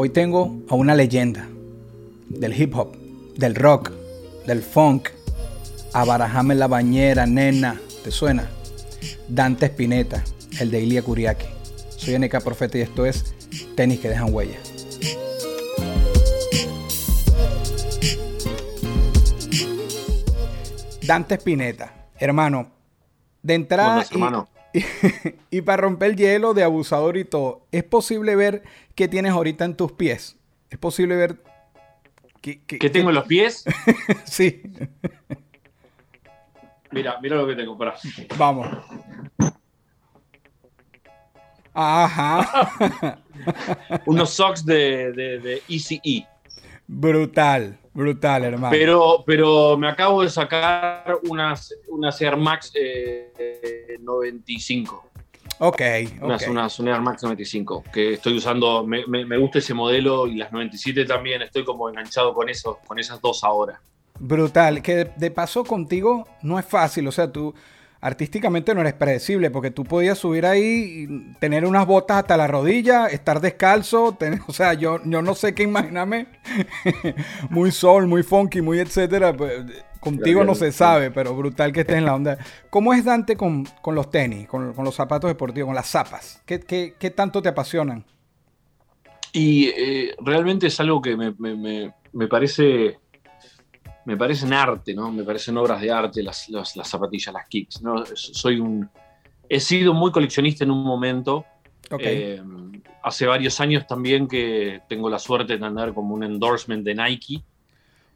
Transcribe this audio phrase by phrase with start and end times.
[0.00, 1.48] Hoy tengo a una leyenda
[2.28, 2.96] del hip hop,
[3.36, 3.90] del rock,
[4.46, 5.08] del funk,
[5.92, 8.48] a Barajame en la bañera, nena, ¿te suena?
[9.26, 10.22] Dante Spinetta,
[10.60, 11.46] el de Ilia Kuriaki.
[11.96, 13.34] Soy NK Profeta y esto es
[13.74, 14.56] Tenis que dejan huella.
[21.04, 22.70] Dante Spinetta, hermano,
[23.42, 24.57] de entrada Buenas, hermano.
[24.72, 24.82] Y,
[25.58, 28.62] y para romper el hielo de abusador y todo, ¿es posible ver
[28.94, 30.36] qué tienes ahorita en tus pies?
[30.70, 31.36] ¿Es posible ver
[32.42, 33.64] qué, qué- ¿Qué tengo en los pies?
[34.24, 34.62] Sí,
[36.90, 37.76] Mira, mira lo que tengo.
[37.76, 37.94] Pará.
[38.38, 38.66] vamos.
[41.74, 43.18] Ajá.
[44.06, 46.26] Unos socks de, de, de ECE.
[46.86, 48.70] brutal, brutal, hermano.
[48.70, 55.04] Pero, pero me acabo de sacar unas, unas Air Max eh, eh, 95.
[55.60, 55.80] ok,
[56.22, 58.84] Unas, unas un Air Max 95 que estoy usando.
[58.86, 61.42] Me, me- me gusta ese modelo y las 97 también.
[61.42, 63.80] Estoy como enganchado con, eso, con esas dos ahora.
[64.18, 64.82] Brutal.
[64.82, 67.06] Que de, de paso contigo no es fácil.
[67.08, 67.54] O sea, tú
[68.00, 72.46] artísticamente no eres predecible porque tú podías subir ahí y tener unas botas hasta la
[72.46, 74.12] rodilla, estar descalzo.
[74.18, 76.26] tener- o sea, yo, yo no sé qué imaginarme.
[77.50, 79.36] muy soul, muy funky, muy etcétera.
[79.36, 79.64] pues,
[80.00, 82.38] contigo no se sabe, pero brutal que estés en la onda.
[82.70, 86.40] ¿Cómo es Dante con, con los tenis, con, con los zapatos deportivos, con las zapas?
[86.46, 88.04] ¿Qué, qué, qué tanto te apasionan?
[89.32, 92.98] Y eh, realmente es algo que me, me- me- me parece.
[94.08, 95.12] Me parecen arte, ¿no?
[95.12, 98.04] Me parecen obras de arte las, las- las zapatillas, las kicks, ¿no?
[98.14, 98.88] Soy un.
[99.50, 101.44] He sido muy coleccionista en un momento.
[102.00, 102.42] Eh,
[103.02, 107.42] hace varios años también que tengo la suerte de andar como un endorsement de Nike.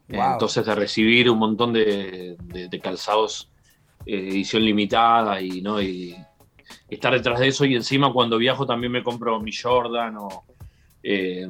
[0.09, 0.33] Wow.
[0.33, 3.49] entonces de recibir un montón de, de- de calzados
[4.05, 5.81] eh, edición limitada y, ¿no?
[5.81, 6.13] y
[6.89, 7.65] estar detrás de eso.
[7.65, 10.43] Y encima cuando viajo también me compro mi Jordan o
[11.03, 11.47] eh,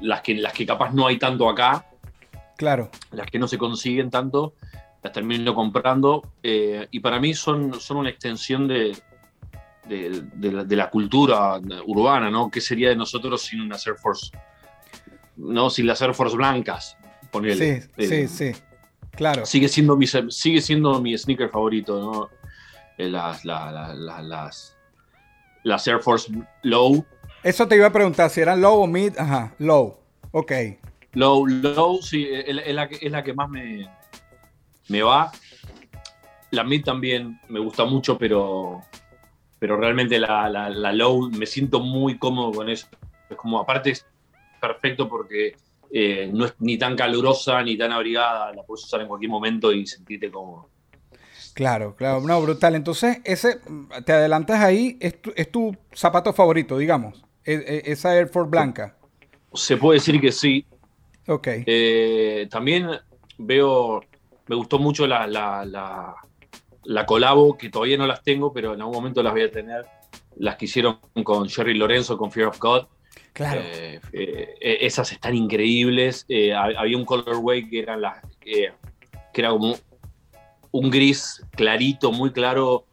[0.00, 1.86] las, que, las que capaz no hay tanto acá,
[2.56, 2.90] claro.
[3.12, 4.54] las que no se consiguen tanto,
[5.02, 6.22] las termino comprando.
[6.42, 8.96] eh, y para mí son, son una extensión de,
[9.88, 12.50] de, de la, de la cultura urbana, ¿no?
[12.50, 14.30] ¿Qué sería de nosotros sin unas Air Force?
[15.36, 16.96] No, sin las Air Force blancas,
[17.30, 17.82] ponele.
[17.82, 18.60] Sí, Eh, sí, sí.
[19.12, 19.46] Claro.
[19.46, 22.28] Sigue siendo mi, sigue siendo mi sneaker favorito, ¿no?
[22.98, 24.76] Eh, Las, la- la- la- las,
[25.62, 26.30] las Air Force
[26.62, 27.04] Low.
[27.42, 29.16] Eso te iba a preguntar si eran low o mid.
[29.18, 29.98] Ajá, low.
[30.32, 30.52] Ok.
[31.16, 33.88] Low, low, sí, es, es la, que, es la que más me,
[34.88, 35.32] me va.
[36.50, 38.82] La mid también me gusta mucho, pero,
[39.58, 42.86] pero realmente la, la- la low me siento muy cómodo con eso.
[43.30, 44.04] Es como, aparte es
[44.60, 45.56] perfecto porque
[45.90, 49.72] eh, no es ni tan calurosa ni tan abrigada, la puedes usar en cualquier momento
[49.72, 50.68] y sentirte cómodo.
[51.54, 52.20] Claro, claro.
[52.20, 52.74] No, brutal.
[52.74, 53.58] Entonces, ese,
[54.04, 57.24] te adelantas ahí, es tu, es tu zapato favorito, digamos.
[57.42, 58.94] E- e- esa Air Force blanca.
[59.54, 60.66] Se puede decir que sí,
[61.28, 61.48] Ok.
[61.66, 62.88] Eh, también
[63.38, 64.02] veo,
[64.46, 66.14] me gustó mucho la, la, la,
[66.84, 69.84] la colabo, que todavía no las tengo, pero en algún momento las voy a tener.
[70.36, 72.86] Las que hicieron con Jerry Lorenzo, con Fear of God.
[73.32, 73.60] Claro.
[73.64, 76.26] Eh, eh, esas están increíbles.
[76.28, 78.70] Hab- había un colorway que eran las que
[79.34, 79.76] era como
[80.70, 82.84] un gris clarito, muy claro,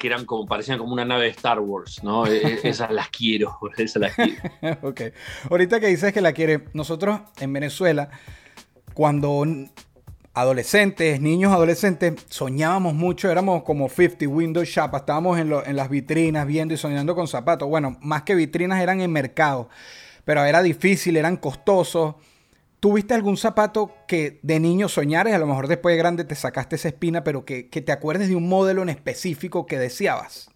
[0.00, 2.26] que eran como, parecían como una nave de Star Wars, ¿no?
[2.30, 4.42] Eh, eh, esas las quiero, esas las quiero.
[4.88, 5.00] ok.
[5.50, 8.10] Ahorita que dices que la quiere, nosotros en Venezuela,
[8.94, 9.44] cuando
[10.32, 15.90] adolescentes, niños adolescentes, soñábamos mucho, éramos como 50 Windows Shop, estábamos en, lo- en las
[15.90, 17.68] vitrinas viendo y soñando con zapatos.
[17.68, 19.68] Bueno, más que vitrinas eran en mercado,
[20.24, 22.14] pero era difícil, eran costosos.
[22.80, 25.34] ¿Tuviste algún zapato que de niño soñares?
[25.34, 28.28] A lo mejor después de grande te sacaste esa espina, pero que, que te acuerdes
[28.28, 30.48] de un modelo en específico que deseabas.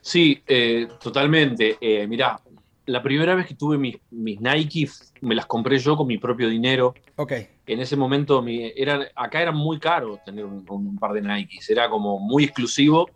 [0.00, 1.76] Sí, eh, totalmente.
[1.80, 2.40] Eh, mirá,
[2.86, 4.88] la primera vez que tuve mis, mis Nike
[5.20, 6.94] me las compré yo con mi propio dinero.
[7.16, 7.32] Ok,
[7.66, 11.70] En ese momento mi- eran, acá era muy caro tener un, un par de Nikes,
[11.70, 13.08] era como muy exclusivo.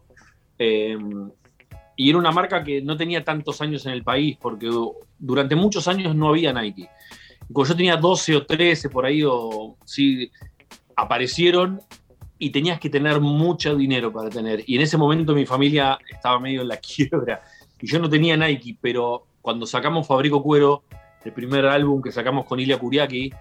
[0.59, 0.97] eh,
[1.97, 4.69] y era una marca que no tenía tantos años en el país, porque
[5.19, 6.89] durante muchos años no había Nike.
[7.53, 10.31] Cuando yo tenía 12 o 13 por ahí, o sí,
[10.97, 11.81] aparecieron
[12.39, 14.65] y tenías que tener mucho dinero para tener.
[14.67, 17.43] Y en ese momento mi familia estaba medio en la quiebra
[17.81, 20.85] y yo no tenía Nike, pero cuando sacamos Fabrico Cuero,
[21.25, 23.33] el primer álbum que sacamos con Ilia Kuriaki,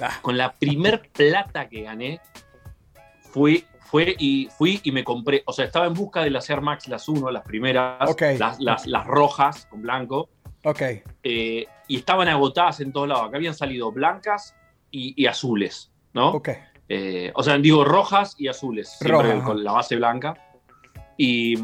[0.00, 0.18] Ah.
[0.22, 2.20] con la primer plata que gané,
[3.32, 6.60] fui, fue y, fui y me compré, o sea, estaba en busca de las Air
[6.60, 8.22] Max, las 1, las primeras, Ok.
[8.38, 10.28] las, las- las rojas con blanco,
[10.64, 10.82] Ok.
[11.22, 13.28] eh, y estaban agotadas en todos lados.
[13.28, 14.54] Acá habían salido blancas
[14.90, 16.32] y, y azules, ¿no?
[16.32, 16.50] Ok.
[16.90, 20.34] Eh, o sea, digo rojas y azules, siempre con la base blanca.
[21.16, 21.54] Y,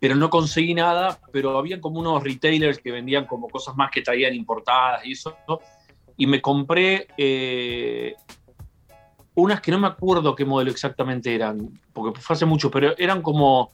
[0.00, 4.02] pero no conseguí nada, pero había como unos retailers que vendían como cosas más que
[4.02, 5.36] traían importadas y eso.
[5.48, 5.60] ¿no?
[6.16, 8.14] Y me compré eh,
[9.34, 13.22] unas que no me acuerdo qué modelo exactamente eran, porque fue hace mucho, pero eran
[13.22, 13.72] como...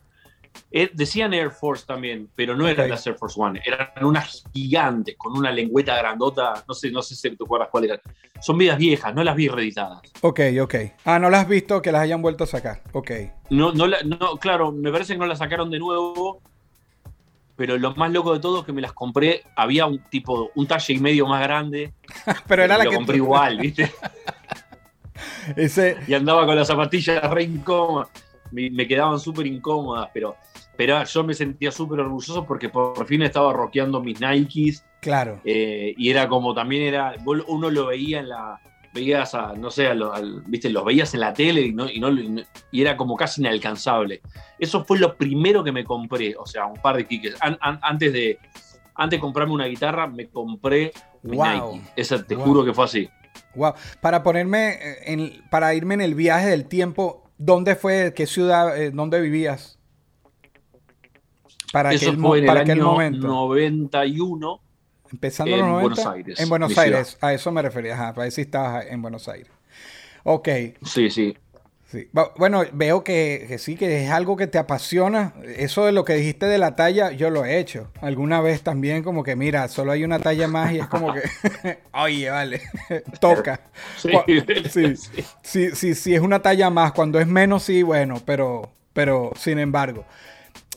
[0.70, 5.16] eh, decían Air Force también, pero no eran las Air Force One, eran unas gigantes
[5.16, 8.00] con una lengüeta grandota, no sé, no sé si te acuerdas cuál eran.
[8.40, 10.00] Son vidas viejas, no las vi reeditadas.
[10.20, 10.74] Ok, ok.
[11.04, 12.82] Ah, no las has visto que las hayan vuelto a sacar.
[12.92, 13.10] Ok.
[13.50, 16.40] No, no, no, claro, me parece que no la sacaron de nuevo,
[17.56, 20.66] pero lo más loco de todo es que me las compré, había un tipo, un
[20.68, 21.92] talle y medio más grande,
[22.46, 22.96] Pero era la lo que.
[22.96, 23.92] compré igual, ¿viste?
[25.56, 25.96] Ese.
[26.06, 28.08] Y andaba con las zapatillas re incómodas,
[28.50, 30.36] me, me quedaban súper incómodas, pero,
[30.76, 35.40] pero yo me sentía súper orgulloso porque por fin estaba rockeando mis Nikes, Claro.
[35.44, 37.14] eh, y era como también era,
[37.46, 38.60] uno lo veía en la,
[38.94, 41.88] veías a, no sé, a lo- al- viste, los veías en la tele y, no,
[41.88, 42.42] y, no-
[42.72, 44.22] era como casi inalcanzable.
[44.58, 47.36] Eso fue lo primero que me compré, o sea, un par de kicks.
[47.40, 48.38] An- an- antes, de,
[48.94, 50.90] antes de comprarme una guitarra, me compré
[51.22, 51.74] mi Wow.
[51.74, 51.90] Nike.
[51.96, 52.44] Esa, te Wow.
[52.46, 53.08] juro que fue así.
[53.58, 53.74] Wow.
[54.00, 58.14] Para ponerme eh, en, para irme en el viaje del tiempo, ¿dónde fue?
[58.14, 58.76] ¿Qué ciudad?
[58.80, 59.78] eh, ¿Dónde vivías?
[61.72, 63.26] Para Eso aquel, fue en el para aquel año momento.
[63.26, 64.60] 91.
[65.12, 65.82] Empezando en los 90.
[65.94, 66.84] Buenos Aires, En Buenos ciudad.
[66.84, 67.18] Aires.
[67.20, 67.94] A eso me refería.
[67.94, 69.50] Ajá, para si estabas en Buenos Aires.
[70.24, 70.48] Ok.
[70.82, 71.36] Sí, sí.
[71.90, 72.06] Sí.
[72.12, 75.32] Bu- Bueno, veo que, que sí, que es algo que te apasiona.
[75.56, 77.90] Eso de lo que dijiste de la talla, yo lo he hecho.
[78.02, 81.22] Alguna vez también como que, mira, solo hay una talla más y es como que,
[81.94, 82.60] oye, vale,
[83.20, 83.60] toca.
[83.96, 84.22] Sí, Cu-
[84.70, 85.24] sí, sí.
[85.42, 86.92] sí, sí, sí, es una talla más.
[86.92, 90.04] Cuando es menos, sí, bueno, pero, pero sin embargo.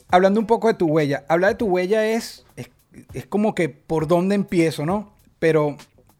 [0.08, 2.70] Hablando un poco de tu huella, hablar de tu huella es, es,
[3.12, 5.12] es como que por dónde empiezo, ¿no?
[5.38, 5.76] Pero,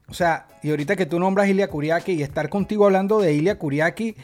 [0.08, 3.58] o sea, y ahorita que tú nombras Ilia Kuriaki y estar contigo hablando de Ilia
[3.58, 4.16] Kuriaki,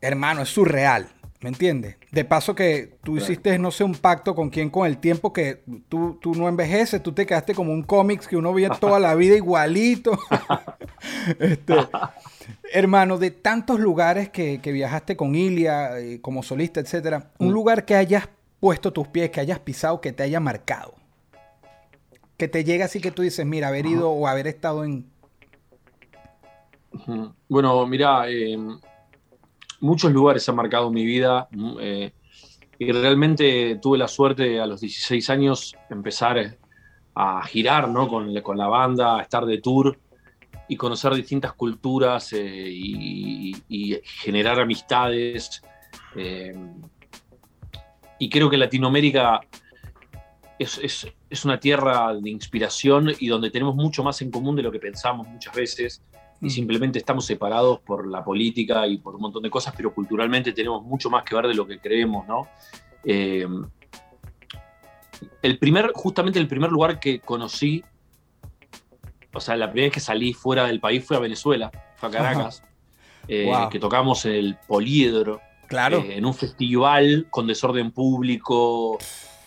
[0.00, 1.08] hermano, es surreal,
[1.40, 1.96] ¿me entiendes?
[2.10, 5.62] De paso que tú hiciste, no sé, un pacto con quién con el tiempo que
[5.88, 9.14] tú, tú no envejeces, tú te quedaste como un cómics que uno veía toda la
[9.14, 10.18] vida igualito.
[11.38, 11.74] este,
[12.72, 17.52] hermano, de tantos lugares que, que viajaste con Ilia, eh, como solista, etcétera, un Mm.
[17.52, 18.28] lugar que hayas
[18.60, 20.94] puesto tus pies, que hayas pisado, que te haya marcado.
[22.38, 25.06] Que te llega así que tú dices, mira, haber ido o haber estado en...
[27.48, 28.56] Bueno, mira, eh,
[29.80, 31.48] muchos lugares han marcado mi vida
[31.80, 32.12] eh,
[32.78, 36.58] y realmente tuve la suerte a los 16 años empezar eh,
[37.14, 38.08] a girar ¿no?
[38.08, 39.98] con, con la banda, a estar de tour
[40.68, 43.54] y conocer distintas culturas eh, y,
[44.02, 45.62] generar amistades.
[48.18, 49.40] y creo que Latinoamérica
[50.58, 54.62] es, es- es una tierra de inspiración y donde tenemos mucho más en común de
[54.62, 56.02] lo que pensamos muchas veces
[56.40, 56.50] y Mm.
[56.50, 60.82] simplemente estamos separados por la política y por un montón de cosas, pero culturalmente tenemos
[60.82, 62.48] mucho más que ver de lo que creemos, ¿no?
[63.04, 63.46] Eh,
[65.42, 67.82] el primer, justamente el primer lugar que conocí,
[69.32, 72.12] o sea, la primera vez que salí fuera del país fue a Venezuela, fue a
[72.12, 72.62] Caracas,
[73.28, 73.68] eh, Wow.
[73.70, 75.98] que tocamos el Poliedro, Claro.
[76.00, 78.98] eh, en un festival con desorden público,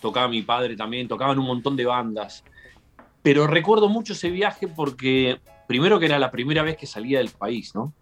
[0.01, 2.43] tocaba mi padre también, tocaban un montón de bandas.
[3.21, 7.29] Pero recuerdo mucho ese viaje porque, primero que era la primera vez que salía del
[7.29, 7.93] país, ¿no?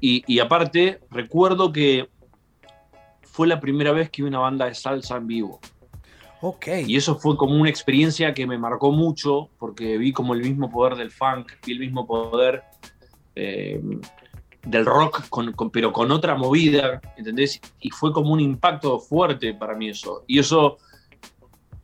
[0.00, 2.08] Y, y aparte, recuerdo que
[3.22, 5.58] fue la primera vez que vi una banda de salsa en vivo.
[6.42, 6.66] ok.
[6.86, 10.70] Y eso fue como una experiencia que me marcó mucho porque vi como el mismo
[10.70, 12.62] poder del funk, vi el mismo poder
[13.34, 13.80] eh,
[14.62, 17.60] del rock, con- con- pero con otra movida, ¿entendés?
[17.80, 20.22] Y fue como un impacto fuerte para mí eso.
[20.28, 20.78] Y eso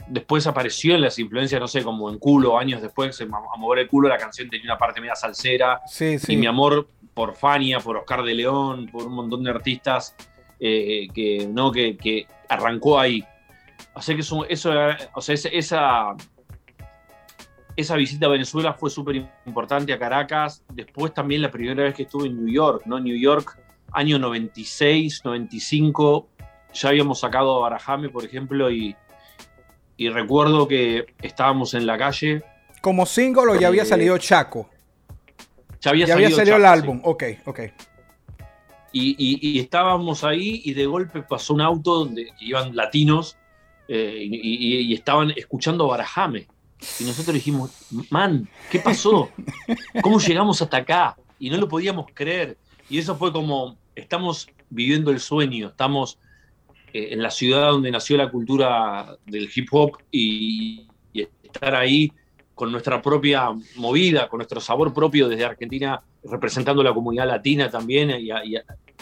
[0.09, 3.89] después apareció en las influencias, no sé, como en culo, años después, a mover el
[3.89, 5.81] culo, la canción tenía una parte media salsera.
[5.87, 6.35] Sí, sí.
[6.35, 10.15] Y mi amor por Fania, por Oscar de León, por un montón de artistas
[10.59, 11.73] eh, que, ¿no?
[11.73, 13.25] que, que arrancó ahí.
[13.95, 14.71] O sea que eso, eso
[15.15, 16.17] o sea, esa, esa,
[17.77, 19.17] esa visita a Venezuela fue súper
[19.47, 20.65] importante a Caracas.
[20.73, 22.99] Después también la primera vez que estuve en New York, ¿no?
[22.99, 23.59] New York,
[23.93, 26.29] año 96, 95,
[26.73, 28.97] ya habíamos sacado a Barajame, por ejemplo, y,
[30.03, 32.43] y recuerdo que estábamos en la calle.
[32.81, 34.69] Como single o ya había Eh, salido Chaco.
[35.81, 36.81] Ya había Ya había salido el Chaco, sí.
[36.81, 37.01] álbum.
[37.05, 37.61] Ok, ok.
[38.93, 43.37] Y, y- y estábamos ahí y de golpe pasó un auto donde iban latinos
[43.89, 46.47] eh, y, y- y estaban escuchando Barajame.
[47.01, 47.71] Y nosotros dijimos,
[48.11, 49.31] man, ¿qué pasó?
[50.03, 51.17] ¿Cómo llegamos hasta acá?
[51.39, 52.57] Y no lo podíamos creer.
[52.91, 56.19] Y eso fue como, estamos viviendo el sueño, estamos
[56.93, 60.87] eh, en la ciudad donde nació la cultura del hip hop y,
[61.45, 62.11] estar ahí
[62.55, 68.11] con nuestra propia movida, con nuestro sabor propio desde Argentina, representando la comunidad latina también
[68.11, 68.31] y,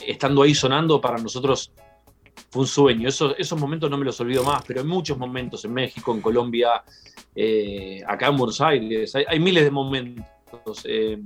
[0.04, 1.70] estando ahí sonando para nosotros
[2.50, 3.08] fue un sueño.
[3.08, 6.20] Esos, esos momentos no me los olvido más, pero hay muchos momentos en México, en
[6.20, 6.82] Colombia,
[7.34, 10.82] eh, acá en Buenos Aires, hay, miles de momentos.
[10.84, 11.18] Eh,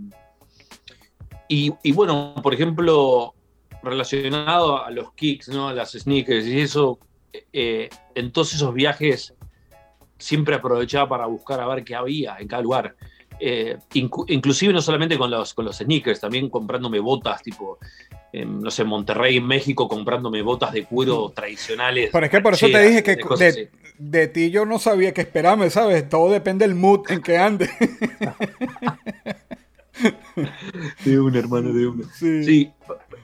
[1.48, 3.34] y, bueno, por ejemplo,
[3.84, 5.68] relacionado a los kicks, ¿no?
[5.68, 6.98] a las sneakers y eso,
[7.52, 9.34] eh, en todos esos viajes
[10.18, 12.96] siempre aprovechaba para buscar a ver qué había en cada lugar.
[13.40, 17.78] Eh, inc inclusive no solamente con los, con los sneakers, también comprándome botas, tipo,
[18.32, 22.10] eh, no sé, Monterrey, en México, comprándome botas de cuero tradicionales.
[22.10, 25.22] Por ejemplo, por eso te dije que de, de, de, ti yo no sabía qué
[25.22, 26.08] esperarme, ¿sabes?
[26.08, 27.68] Todo depende del mood en que ande.
[31.04, 32.04] de un hermano, de uno.
[32.14, 32.44] Sí.
[32.44, 32.72] sí.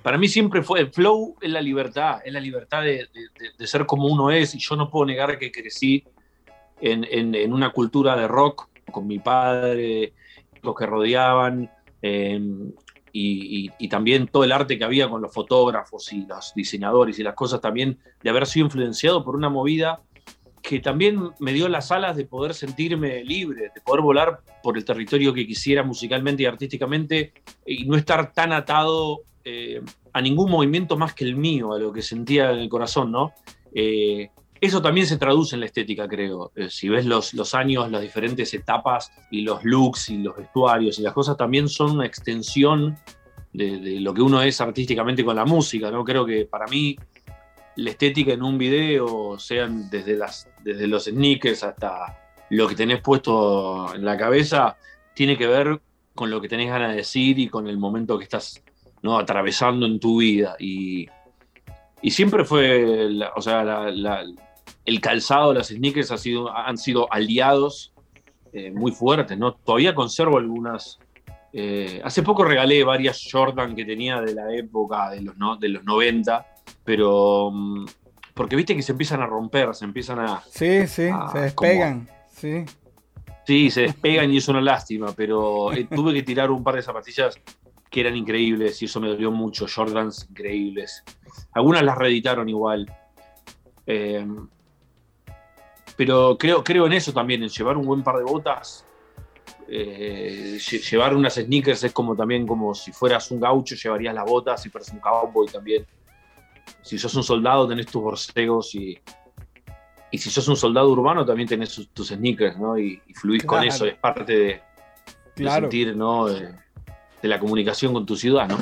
[0.02, 3.66] para mí siempre fue, el flow es la libertad, es la libertad de, de, de,
[3.66, 6.04] ser como uno es, y yo no puedo negar que crecí
[6.80, 10.14] en, en, en una cultura de rock con mi padre,
[10.62, 11.70] los que rodeaban,
[12.02, 12.40] eh,
[13.12, 17.18] y, y, y, también todo el arte que había con los fotógrafos y los diseñadores
[17.18, 20.00] y las cosas también, de haber sido influenciado por una movida
[20.62, 24.84] que también me dio las alas de poder sentirme libre, de poder volar por el
[24.84, 27.32] territorio que quisiera musicalmente y artísticamente
[27.66, 29.80] y no estar tan atado eh,
[30.12, 33.32] a ningún movimiento más que el mío, a lo que sentía en el corazón, ¿no?
[33.74, 34.28] Eh,
[34.60, 36.52] eso también se traduce en la estética, creo.
[36.54, 40.98] Eh, si ves los, los, años, las diferentes etapas y los looks y los vestuarios
[40.98, 42.98] y las cosas también son una extensión
[43.54, 46.04] de, de, lo que uno es artísticamente con la música, ¿no?
[46.04, 46.96] Creo que para mí
[47.80, 52.18] la estética en un video, sean desde, las, desde los sneakers hasta
[52.50, 54.76] lo que tenés puesto en la cabeza,
[55.14, 55.80] tiene que ver
[56.14, 58.62] con lo que tenés ganas de decir y con el momento que estás
[59.02, 59.18] ¿no?
[59.18, 60.56] atravesando en tu vida.
[60.58, 61.08] Y,
[62.02, 63.86] y siempre fue, la, o sea,
[64.84, 67.94] el calzado, las sneakers ha sido, han sido aliados
[68.52, 69.54] eh, muy fuertes, ¿no?
[69.54, 70.98] Todavía conservo algunas.
[71.52, 75.68] Eh, hace poco regalé varias Jordan que tenía de la época de los, no, de
[75.68, 76.46] los 90,
[76.84, 77.48] pero.
[77.48, 77.86] Um,
[78.34, 80.42] porque viste que se empiezan a romper, se empiezan a.
[80.48, 82.64] Sí, sí, a, se despegan, como, sí.
[83.46, 86.82] Sí, se despegan y es una lástima, pero eh, tuve que tirar un par de
[86.82, 87.40] zapatillas
[87.90, 89.66] que eran increíbles y eso me dolió mucho.
[89.66, 91.02] Jordans increíbles.
[91.52, 92.86] Algunas las reeditaron igual.
[93.86, 94.24] Eh,
[95.96, 98.86] pero creo, creo en eso también, en llevar un buen par de botas.
[99.68, 100.58] Eh,
[100.90, 104.70] llevar unas sneakers es como también como si fueras un gaucho, llevarías las botas, si
[104.70, 105.86] fueras un cowboy también.
[106.82, 108.98] Si sos un soldado, tenés tus borcegos y,
[110.10, 112.78] y si sos un soldado urbano, también tenés tus, tus sneakers, ¿no?
[112.78, 113.58] Y, y fluís claro.
[113.58, 114.62] con eso, es parte de,
[115.34, 115.66] claro.
[115.66, 116.26] de sentir, ¿no?
[116.26, 116.54] De,
[117.22, 118.58] de, la comunicación con tu ciudad, ¿no?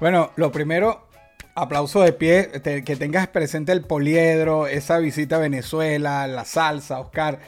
[0.00, 1.08] Bueno, lo primero,
[1.54, 7.00] aplauso de pie, te, que tengas presente el poliedro, esa visita a Venezuela, la salsa,
[7.00, 7.40] Oscar.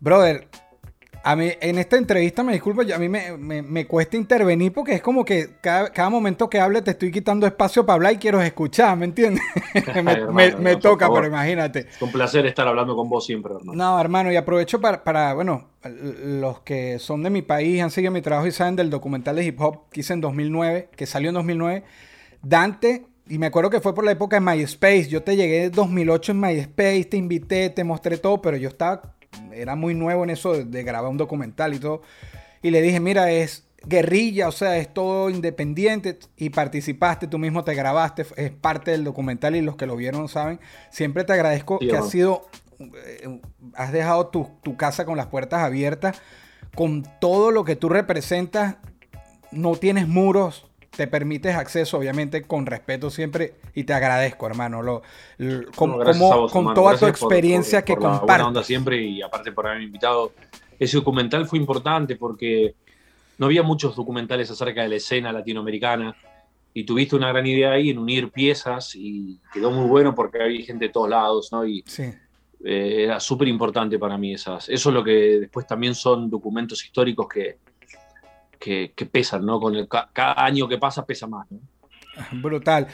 [0.00, 0.48] Brother,
[1.26, 4.92] a mí en esta entrevista, me disculpo, a mí me, me, me, cuesta intervenir porque
[4.92, 8.18] es como que cada, cada, momento que hable te estoy quitando espacio para hablar y
[8.18, 9.42] quiero escuchar, ¿me entiendes?
[10.04, 11.80] me, hermano, me no, toca, pero imagínate.
[11.80, 13.72] Es un placer estar hablando con vos siempre, hermano.
[13.74, 18.12] No, hermano, y aprovecho para, para, bueno, los que son de mi país, han seguido
[18.12, 21.30] mi trabajo y saben del documental de hip hop que hice en 2009, que salió
[21.30, 21.82] en 2009
[22.40, 25.08] Dante, y me acuerdo que fue por la época de MySpace.
[25.08, 29.15] Yo te llegué en 2008 en MySpace, te invité, te mostré todo, pero yo estaba,
[29.52, 32.02] era muy nuevo en eso de, de grabar un documental y todo.
[32.62, 37.64] Y le dije, mira, es guerrilla, o sea, es todo independiente y participaste, tú mismo
[37.64, 40.60] te grabaste, es parte del documental y los que lo vieron saben.
[40.90, 42.46] Siempre te agradezco que has sido,
[42.80, 43.40] eh,
[43.74, 46.20] has dejado tu, tu casa con las puertas abiertas,
[46.74, 48.76] con todo lo que tú representas,
[49.52, 50.65] no tienes muros,
[50.96, 55.02] te permites acceso, obviamente, con respeto siempre, y te agradezco, hermano, lo,
[55.38, 56.74] lo con, no, como, vos, con hermano.
[56.74, 58.46] toda gracias tu experiencia por, por, que por compartes.
[58.46, 60.32] onda siempre y aparte por haberme invitado.
[60.78, 62.74] Ese documental fue importante porque
[63.38, 66.16] no había muchos documentales acerca de la escena latinoamericana
[66.72, 70.64] y tuviste una gran idea ahí en unir piezas y quedó muy bueno porque había
[70.64, 71.66] gente de todos lados, ¿no?
[71.66, 72.04] Y sí.
[72.64, 74.68] eh, era súper importante para mí esas.
[74.68, 77.58] Eso es lo que después también son documentos históricos que
[78.94, 79.60] que, pesan, ¿no?
[79.60, 81.46] Con el, cada año que pasa pesa más.
[82.32, 82.88] Brutal.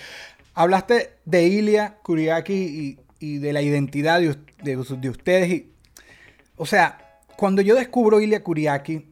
[0.54, 5.50] Hablaste de Ilia Kuriaki y, de la identidad de, de, de ustedes.
[5.50, 5.70] Y,
[6.56, 9.06] o sea, cuando yo descubro Ilia Kuriaki,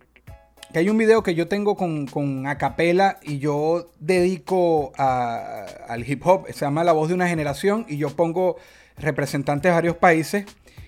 [0.72, 6.26] que hay un video que yo tengo con, con Acapela y yo dedico al hip
[6.26, 8.56] hop, se llama La voz de una generación, y yo pongo
[8.96, 10.44] representantes de varios países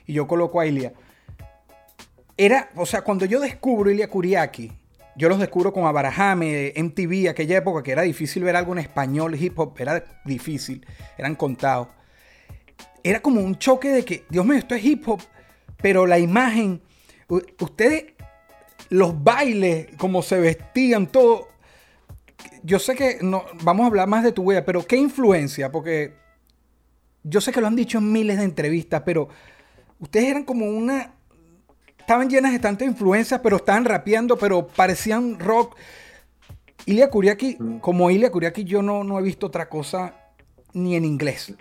[0.07, 0.93] y yo coloco a Ilia.
[2.37, 4.73] era, o sea, cuando yo descubro Ilya Kuriaki,
[5.17, 9.35] yo los descubro con Abarajame, MTV, aquella época que era difícil ver algo en español,
[9.35, 10.87] hip hop, era difícil,
[11.19, 11.89] eran contados.
[13.03, 15.21] Era como un choque de que, Dios mío, esto es hip hop,
[15.81, 16.81] pero la imagen,
[17.61, 18.13] ustedes,
[18.89, 21.49] los bailes, cómo se vestían, todo.
[22.63, 25.71] Yo sé que no, vamos a hablar más de tu huella, pero ¿qué influencia?
[25.71, 26.15] Porque
[27.23, 29.29] yo sé que lo han dicho en miles de entrevistas, pero
[29.99, 31.15] ustedes eran como una
[32.03, 35.77] estaban llenas de tanta influencia, pero estaban rapeando, pero parecían rock.
[36.85, 37.79] Ilya Kuriaki, mm.
[37.79, 40.15] como Ilya Kuriaki, yo no, no he visto otra cosa
[40.75, 41.55] ni en inglés.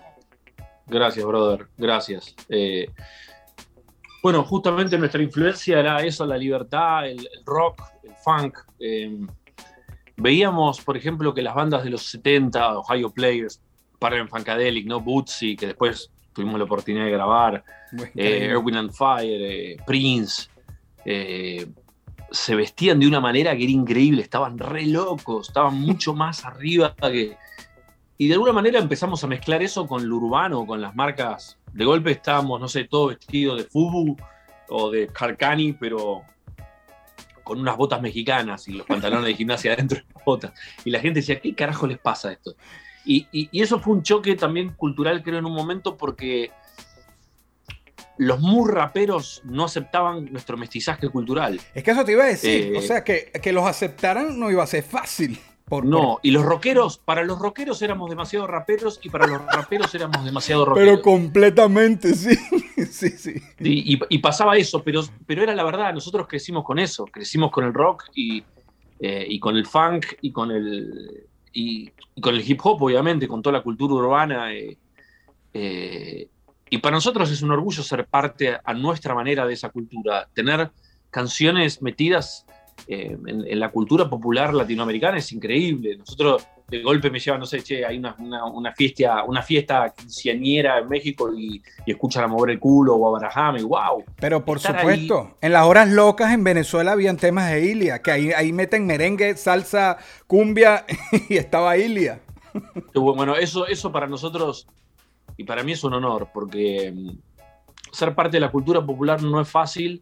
[0.88, 1.68] Gracias, brother.
[1.78, 2.36] Gracias.
[2.50, 2.88] Eh,
[4.24, 8.58] bueno, justamente nuestra influencia era eso, la libertad, el, rock, el funk.
[8.80, 9.20] Eh,
[10.18, 13.62] veíamos, por ejemplo, que las bandas de los 70, Ohio Players,
[14.00, 15.00] Parent Funkadelic, ¿no?
[15.00, 17.64] Bootsy, que después tuvimos la oportunidad de grabar,
[18.16, 20.50] eh, Erwin and Fire, eh, Prince,
[21.06, 21.68] eh,
[22.32, 26.96] se vestían de una manera que era increíble, estaban re locos, estaban mucho más arriba
[26.96, 27.38] que...
[28.18, 31.58] Y de alguna manera empezamos a mezclar eso con lo urbano, con las marcas.
[31.74, 34.16] De golpe estábamos, no sé, todo vestido de Fubu
[34.70, 36.22] o de Carcani, pero
[37.44, 40.54] con unas botas mexicanas y los pantalones de gimnasia adentro de las botas.
[40.86, 42.56] Y la gente decía, ¿qué carajo les pasa esto?
[43.06, 46.52] Y, eso fue un choque también cultural, creo, en un momento, porque
[48.18, 51.60] los muy raperos no aceptaban nuestro mestizaje cultural.
[51.74, 52.76] Es que eso te iba a decir.
[52.76, 55.40] o eh, sea, que, los aceptaran no iba a ser fácil.
[55.84, 60.24] no, y los rockeros, para los rockeros éramos demasiado raperos y para los raperos éramos
[60.24, 60.90] demasiado rockeros.
[60.90, 62.36] Pero completamente, sí.
[62.86, 63.42] sí, sí.
[63.60, 67.74] Y, pasaba eso, pero, pero era la verdad, nosotros crecimos con eso, crecimos con el
[67.74, 68.44] rock y,
[69.00, 71.92] eh, y con el funk y con el, y,
[72.22, 74.54] con el hip hop, obviamente, con toda la cultura urbana.
[74.54, 74.78] Eh,
[75.54, 76.28] eh,
[76.70, 80.28] y para nosotros es un orgullo ser parte a nuestra manera de esa cultura.
[80.34, 80.72] Tener
[81.10, 82.46] canciones metidas
[82.88, 85.98] eh, en, la cultura popular latinoamericana es increíble.
[85.98, 90.80] Nosotros de golpe me llevan, no sé, che, hay una, una, fiesta, una fiesta quinceañera
[90.80, 94.06] en México y, escuchan a mover el culo o a Barajame, wow.
[94.16, 98.32] Pero por supuesto, en las horas locas en Venezuela habían temas de Ilia, que ahí,
[98.32, 100.86] ahí meten merengue, salsa, cumbia
[101.30, 102.22] y estaba Ilia.
[102.94, 104.66] Bueno, eso, eso para nosotros
[105.36, 107.18] y para mí es un honor, porque mm,
[107.92, 110.02] ser parte de la cultura popular no es fácil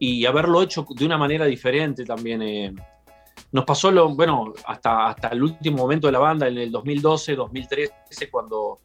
[0.00, 2.42] y haberlo hecho de una manera diferente también.
[2.42, 2.74] Eh,
[3.52, 7.34] nos pasó lo, bueno, hasta, hasta el último momento de la banda, en el 2012,
[7.34, 8.80] 2013, cuando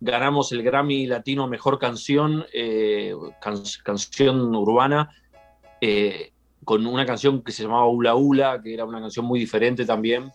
[0.00, 3.14] ganamos el Grammy Latino Mejor Canción, eh,
[3.84, 5.10] canción urbana,
[5.80, 6.32] eh,
[6.64, 10.30] con una canción que se llamaba Ula Ula, que era una canción muy diferente también,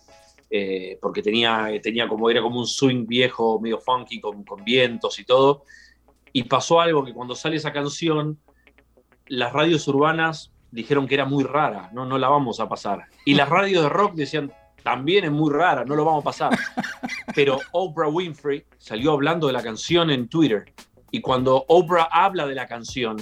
[0.49, 5.19] eh, porque tenía, tenía como, era como un swing viejo, medio funky, con, con vientos
[5.19, 5.63] y todo.
[6.33, 8.39] Y pasó algo que cuando sale esa canción,
[9.27, 13.05] las radios urbanas dijeron que era muy rara, no, no la vamos a pasar.
[13.25, 14.51] Y las radios de rock decían,
[14.83, 16.57] también es muy rara, no lo vamos a pasar.
[17.35, 20.73] Pero Oprah Winfrey salió hablando de la canción en Twitter.
[21.11, 23.17] Y cuando Oprah habla de la canción,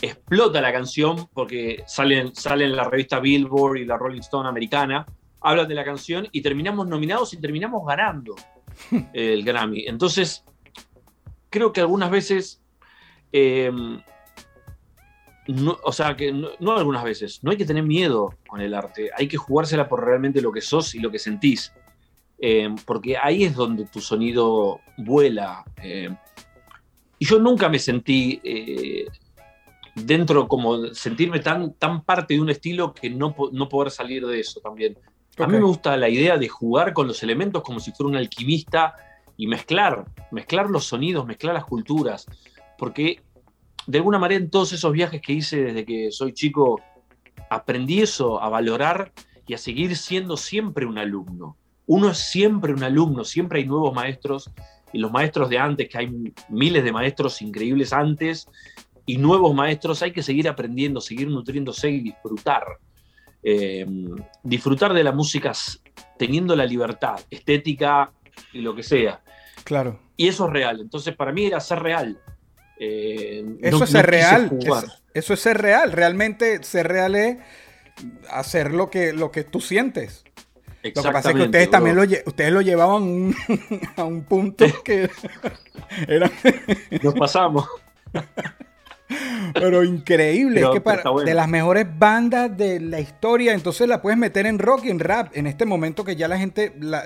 [0.00, 5.04] explota la canción porque sale, sale en la revista Billboard y la Rolling Stone americana,
[5.40, 8.34] hablan de la canción y terminamos nominados y terminamos ganando
[9.12, 9.86] el Grammy.
[9.86, 10.44] Entonces,
[11.50, 12.62] creo que algunas veces
[13.32, 13.70] eh,
[15.82, 19.26] o sea, que no, algunas veces, no hay que tener miedo con el arte, hay
[19.26, 21.72] que jugársela por realmente lo que sos y lo que sentís,
[22.38, 25.64] eh, porque ahí es donde tu sonido vuela.
[25.82, 26.14] Eh.
[27.18, 29.06] y yo nunca me sentí eh,
[29.94, 34.40] dentro como sentirme tan, tan parte de un estilo que no, no poder salir de
[34.40, 34.96] eso también.
[35.38, 38.16] A mí me gusta la idea de jugar con los elementos como si fuera un
[38.16, 38.94] alquimista
[39.36, 42.26] y mezclar, mezclar los sonidos, mezclar las culturas,
[42.76, 43.22] porque
[43.90, 46.80] de alguna manera en todos esos viajes que hice desde que soy chico,
[47.50, 49.12] aprendí eso, a valorar
[49.46, 51.56] y a seguir siendo siempre un alumno.
[51.86, 54.50] Uno es siempre un alumno, siempre hay nuevos maestros
[54.92, 58.48] y los maestros de antes, que hay miles de maestros increíbles antes
[59.06, 62.62] y nuevos maestros, hay que seguir aprendiendo, seguir nutriéndose y disfrutar.
[63.42, 63.86] Eh,
[64.44, 65.52] disfrutar de la música
[66.16, 68.12] teniendo la libertad estética
[68.52, 69.22] y lo que sea.
[69.64, 69.98] Claro.
[70.16, 70.80] Y eso es real.
[70.80, 72.20] Entonces, para mí era ser real.
[72.82, 74.50] Eh, eso es ser real.
[75.12, 75.92] eso es ser real.
[75.92, 77.36] Realmente ser real es
[78.30, 80.24] hacer lo que, lo que tú sientes.
[80.82, 83.34] Lo que pasa es que ustedes también lo, ustedes lo llevaban
[83.96, 85.10] a un punto que
[87.02, 87.68] Nos pasamos.
[89.54, 91.28] Pero increíble, Pero- es que para, bueno.
[91.28, 94.98] de las mejores bandas de la historia, entonces la puedes meter en rock y en
[95.00, 97.04] rap, en este momento que ya la gente la-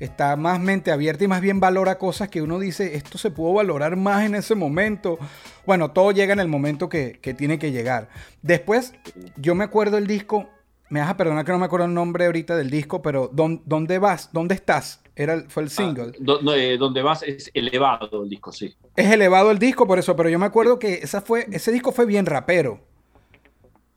[0.00, 3.54] está más mente abierta y más bien valora cosas que uno dice, esto se pudo
[3.54, 5.18] valorar más en ese momento.
[5.66, 8.08] Bueno, todo llega en el momento que, que tiene que llegar.
[8.42, 8.94] Después,
[9.36, 10.48] yo me acuerdo el disco,
[10.88, 13.62] me vas a perdonar que no me acuerdo el nombre ahorita del disco, pero ¿dón-
[13.66, 14.30] ¿dónde vas?
[14.32, 15.00] ¿Dónde estás?
[15.18, 16.12] Era el- fue el single.
[16.14, 18.74] Ah, do- no, eh, donde vas es elevado el disco, sí.
[18.96, 21.92] Es elevado el disco por eso, pero yo me acuerdo que esa fue, ese disco
[21.92, 22.80] fue bien rapero.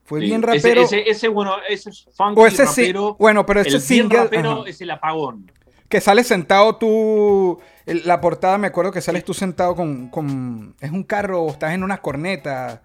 [0.03, 0.25] Fue Sí.
[0.25, 0.81] bien Ese- rapero.
[0.81, 2.81] Ese, ese, bueno, ese es funky o ese sí.
[2.81, 3.15] rapero.
[3.19, 4.17] Bueno, pero ese el single.
[4.23, 5.51] rapero ajá, es el apagón.
[5.87, 7.59] que sale sentado tú.
[7.85, 11.73] el- la portada me acuerdo que sales tú sentado con, con- Es un carro estás
[11.73, 12.79] en unas cornetas.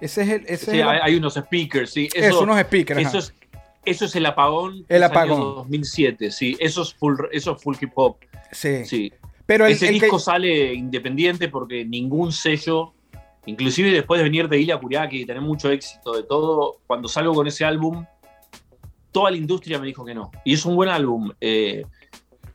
[0.00, 0.42] Ese es el.
[0.46, 2.08] Ese Sí, es el- hay, unos speakers, sí.
[2.14, 3.00] Eso, Eso, unos speakers.
[3.00, 3.34] eso es,
[3.86, 4.84] eso es el apagón.
[4.88, 5.40] El apagón.
[5.56, 6.56] 2007, sí.
[6.60, 8.16] Eso es full, eso es full hip hop,
[8.52, 8.84] sí.
[8.84, 9.12] sí.
[9.46, 12.92] Pero el, Ese el que- disco sale independiente porque ningún sello,
[13.46, 17.32] inclusive después de venir de Ilia Kuriaki y tener mucho éxito de todo, cuando salgo
[17.32, 18.04] con ese álbum,
[19.12, 20.30] toda la industria me dijo que no.
[20.44, 21.30] Y es un buen álbum.
[21.40, 21.84] eh,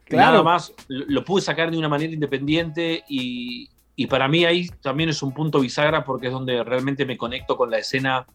[0.06, 0.32] Claro.
[0.32, 4.68] Nada más lo, lo pude sacar de una manera independiente y, y para mí ahí
[4.82, 8.28] también es un punto bisagra porque es donde realmente me conecto con la escena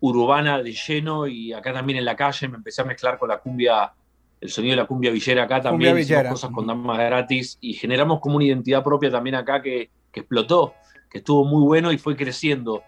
[0.00, 3.38] urbana de lleno y acá también en la calle me empecé a mezclar con la
[3.38, 3.92] cumbia,
[4.40, 7.74] el sonido de la cumbia villera acá también, Cumbia hicimos cosas con damas gratis y
[7.74, 10.74] generamos como una identidad propia también acá que, que explotó,
[11.10, 12.82] que estuvo muy bueno y fue creciendo.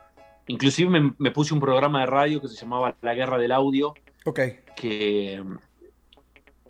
[0.46, 3.94] Inclusive me, me puse un programa de radio que se llamaba La Guerra del Audio,
[4.77, 5.42] que,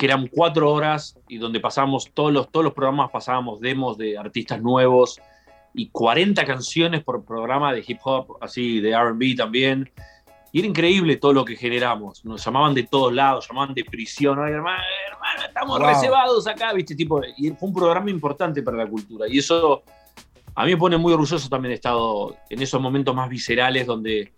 [0.00, 4.16] que eran cuatro horas y donde pasábamos todos los, todos los programas, pasábamos demos de
[4.16, 5.20] artistas nuevos
[5.74, 9.90] y 40 canciones por programa de hip hop, así de RB también.
[10.52, 12.24] Y era increíble todo lo que generamos.
[12.24, 14.38] Nos llamaban de todos lados, llamaban de prisión.
[14.42, 14.82] Ay, hermano,
[15.12, 15.88] hermano, estamos Wow.
[15.88, 16.94] reservados acá, ¿viste?
[16.94, 19.26] Tipo, y fue un programa importante para la cultura.
[19.28, 19.82] Y eso
[20.54, 24.32] a mí me pone muy orgulloso también he estado en esos momentos más viscerales donde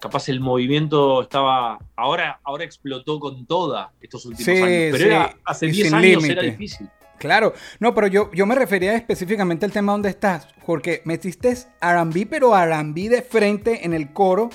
[0.00, 1.78] capaz el movimiento estaba.
[1.96, 4.68] Ahora, ahora explotó con toda estos últimos Sí, años.
[4.92, 6.50] Pero sí, era, hace y 10 sin años era límite.
[6.50, 6.88] difícil.
[7.16, 12.26] Claro, no, pero yo, yo me refería específicamente al tema donde estás, porque metiste RB,
[12.28, 14.50] pero RB de frente en el coro,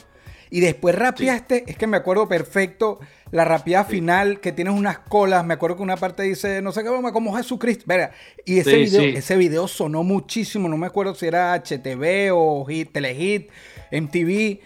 [0.51, 2.99] y después rapeaste, es que me acuerdo perfecto,
[3.31, 3.91] la rapeada Sí.
[3.97, 7.11] final, que tienes unas colas, me acuerdo que una parte dice, no sé qué broma,
[7.11, 8.11] como Jesucristo, verga,
[8.45, 12.65] y ese, Sí, video, ese video sonó muchísimo, no me acuerdo si era HTV o
[12.65, 13.49] Hit, Telehit,
[13.91, 14.59] MTV,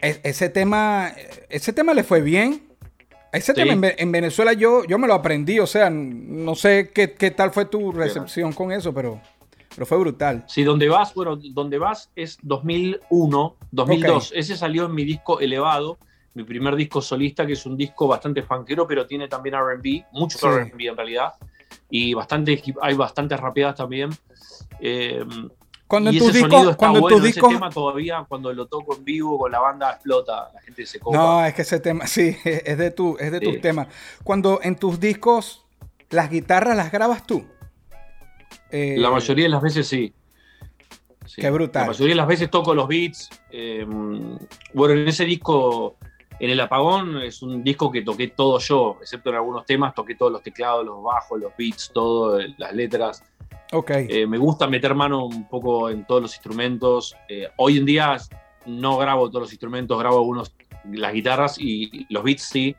[0.00, 1.12] E- ese tema,
[1.48, 2.62] ese tema le fue bien.
[3.32, 7.12] Ese tema en, en Venezuela yo, yo me lo aprendí, o sea, no sé qué,
[7.14, 9.20] qué tal fue tu recepción con eso, pero,
[9.74, 10.44] pero fue brutal.
[10.46, 14.32] Sí, donde vas, bueno, donde vas es 2001, 2002.
[14.34, 15.98] Ese salió en mi disco Elevado,
[16.34, 20.38] mi primer disco solista, que es un disco bastante funkero, pero tiene también RB, mucho
[20.38, 20.46] Sí.
[20.46, 21.34] RB en realidad,
[21.90, 24.10] y bastante, hay bastantes rapeadas también.
[24.80, 25.24] Eh,
[25.86, 27.70] Cuando y en tus ese discos, sonido está cuando en bueno, tus ese discos, tema
[27.70, 31.16] todavía cuando lo toco en vivo con la banda explota, la gente se copa.
[31.16, 33.60] no, es que ese tema, sí, es de tu, es de tus Sí.
[33.60, 33.88] temas.
[34.24, 35.64] Cuando en tus discos
[36.10, 37.44] las guitarras las grabas tú.
[38.70, 40.12] Eh, La mayoría de las veces sí.
[41.26, 41.40] Sí.
[41.40, 41.82] Qué brutal.
[41.82, 43.30] La mayoría de las veces toco los beats.
[43.50, 43.86] eh,
[44.72, 45.96] bueno, en ese disco,
[46.38, 50.14] en El Apagón, es un disco que toqué todo yo, excepto en algunos temas, toqué
[50.14, 53.22] todos los teclados, los bajos, los beats, todo, eh, las letras.
[53.72, 53.90] Ok.
[53.90, 57.16] Eh, me gusta meter mano un poco en todos los instrumentos.
[57.28, 58.16] Eh, hoy en día
[58.66, 60.54] no grabo todos los instrumentos, grabo algunos,
[60.92, 62.76] las guitarras y los beats sí.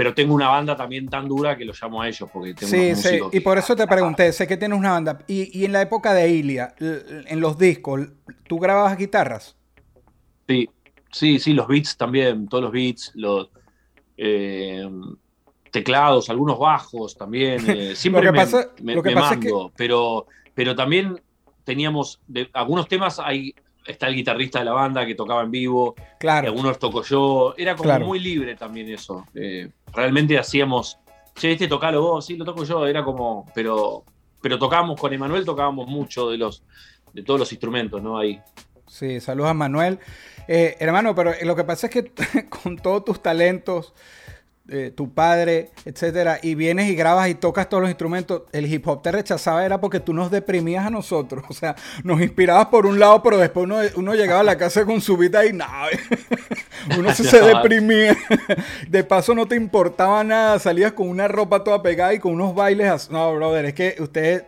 [0.00, 2.86] Pero tengo una banda también tan dura que los llamo a ellos porque tengo Sí,
[2.92, 5.18] unos sí, y que- por eso te pregunté, sé que tienes una banda.
[5.26, 8.00] Y, y en la época de Ilia, en los discos,
[8.48, 9.58] ¿tú grababas guitarras?
[10.48, 10.70] Sí,
[11.12, 13.50] sí, sí, los beats también, todos los beats, los
[14.16, 14.88] eh,
[15.70, 17.60] teclados, algunos bajos también.
[17.68, 20.26] eh, siempre Lo que me, pasa- me- lo que me pasa es que- mando, pero,
[20.54, 21.20] pero también
[21.64, 23.54] teníamos, de, algunos temas hay,
[23.86, 26.48] está el guitarrista de la banda que tocaba en vivo, Claro.
[26.48, 28.06] algunos toco yo, era como Claro.
[28.06, 29.26] muy libre también eso.
[29.34, 30.98] eh, realmente hacíamos,
[31.34, 34.04] che, este tocalo vos, sí, lo toco yo, era como, pero,
[34.40, 36.62] pero tocábamos con Emanuel, tocábamos mucho de los,
[37.12, 38.18] de todos los instrumentos, ¿no?
[38.18, 38.40] Ahí.
[38.86, 39.98] Sí, saludos a Manuel.
[40.48, 42.12] Eh, hermano, pero lo que pasa es que
[42.50, 43.94] con todos tus talentos,
[44.70, 48.86] eh, tu padre, etcétera, y vienes y grabas y tocas todos los instrumentos, el hip
[48.86, 51.44] hop te rechazaba era porque tú nos deprimías a nosotros.
[51.48, 54.84] O sea, nos inspirabas por un lado, pero después uno, uno llegaba a la casa
[54.84, 55.88] con su vida y nada.
[56.98, 58.16] uno se, se deprimía.
[58.88, 62.54] De paso no te importaba nada, salías con una ropa toda pegada y con unos
[62.54, 63.10] bailes.
[63.10, 64.44] No, brother, es que ustedes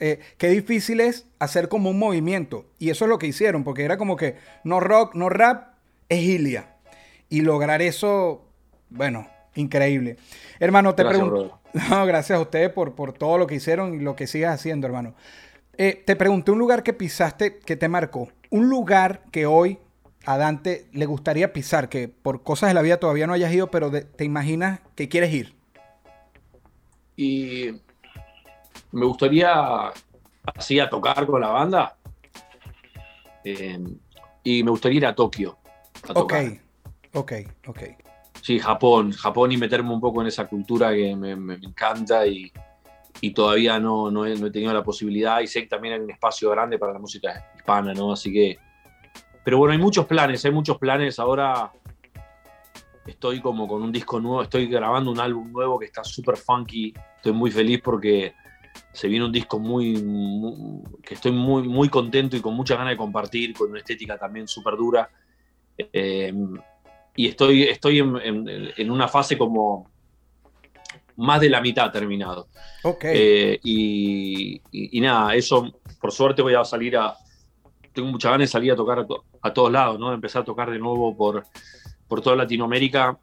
[0.00, 2.66] eh, qué difícil es hacer como un movimiento.
[2.78, 5.74] Y eso es lo que hicieron, porque era como que no rock, no rap,
[6.08, 6.76] es Ilia.
[7.28, 8.46] Y lograr eso,
[8.88, 10.16] bueno, increíble.
[10.58, 11.60] Hermano, te Gracias, pregunto.
[11.90, 14.86] No, gracias a ustedes por, por todo lo que hicieron y lo que sigas haciendo,
[14.86, 15.14] hermano.
[15.76, 18.28] Eh, te pregunté un lugar que pisaste que te marcó.
[18.50, 19.78] Un lugar que hoy
[20.24, 23.70] a Dante le gustaría pisar, que por cosas de la vida todavía no hayas ido,
[23.70, 25.54] pero de- te imaginas que quieres ir.
[27.16, 27.80] Y
[28.92, 29.92] me gustaría
[30.56, 31.96] así a tocar con la banda.
[33.44, 33.78] Eh,
[34.42, 35.58] y me gustaría ir a Tokio.
[36.08, 36.44] a Ok, tocar.
[37.12, 37.32] ok,
[37.66, 37.80] ok.
[38.48, 42.50] Sí, Japón, Japón y meterme un poco en esa cultura que me, encanta y,
[43.34, 46.78] todavía no, no, he, tenido la posibilidad y sé que también hay un espacio grande
[46.78, 48.10] para la música hispana, ¿no?
[48.10, 48.58] Así que...
[49.44, 51.18] Pero bueno, hay muchos planes, hay muchos planes.
[51.18, 51.70] Ahora
[53.06, 56.94] estoy como con un disco nuevo, estoy grabando un álbum nuevo que está súper funky.
[57.16, 58.32] Estoy muy feliz porque
[58.94, 59.92] se viene un disco muy,
[61.02, 64.48] que estoy muy, muy contento y con muchas ganas de compartir, con una estética también
[64.48, 65.10] súper dura.
[65.76, 66.32] Eh,
[67.20, 69.90] y estoy, estoy en, en- en una fase como
[71.16, 72.46] más de la mitad terminado.
[72.84, 73.04] Ok.
[73.08, 77.14] Eh, y, y- y nada, eso por suerte voy a salir a.
[77.92, 80.12] Tengo muchas ganas de salir a tocar a, to- a todos lados, ¿no?
[80.12, 81.44] Empezar a tocar de nuevo por,
[82.06, 83.18] por toda Latinoamérica.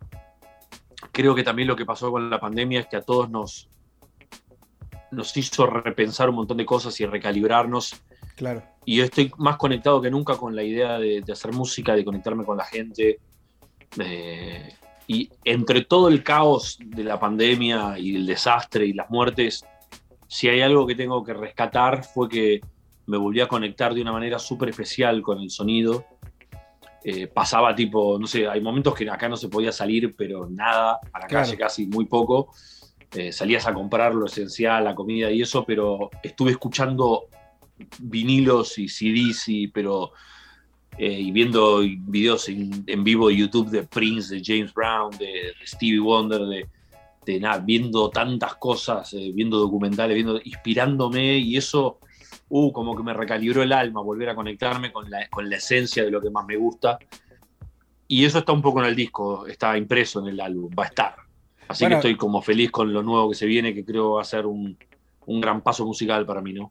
[1.14, 3.70] Creo que también lo que pasó con la pandemia es que a todos nos,
[5.12, 7.96] nos hizo repensar un montón de cosas y recalibrarnos.
[8.36, 8.62] claro.
[8.88, 12.04] Y yo estoy más conectado que nunca con la idea de, de hacer música, de
[12.04, 13.20] conectarme con la gente.
[14.00, 14.74] Eh,
[15.08, 19.64] y entre todo el caos de la pandemia y el desastre y las muertes,
[20.28, 22.62] si hay algo que tengo que rescatar fue que
[23.08, 26.06] me volví a conectar de una manera súper especial con el sonido.
[27.04, 31.00] Eh, pasaba tipo, no sé, hay momentos que acá no se podía salir, pero nada,
[31.14, 31.46] a la Claro.
[31.46, 32.52] calle casi muy poco.
[33.14, 37.28] Eh, salías a comprar lo esencial, la comida y eso, pero estuve escuchando
[38.00, 40.14] vinilos y CDs, y, pero
[40.98, 45.26] eh, y viendo videos en, en vivo de YouTube de Prince, de James Brown, de,
[45.26, 46.68] de Stevie Wonder, de,
[47.26, 52.00] de nada, viendo tantas cosas, eh, viendo documentales, viendo, inspirándome y eso,
[52.50, 56.04] uh, como que me recalibró el alma, volver a conectarme con la, con la esencia
[56.04, 56.98] de lo que más me gusta.
[58.08, 60.88] Y eso está un poco en el disco, está impreso en el álbum, va a
[60.88, 61.16] estar.
[61.68, 61.96] Así Bueno.
[61.96, 64.46] que estoy como feliz con lo nuevo que se viene, que creo va a ser
[64.46, 64.78] un,
[65.26, 66.70] un gran paso musical para mí, ¿no?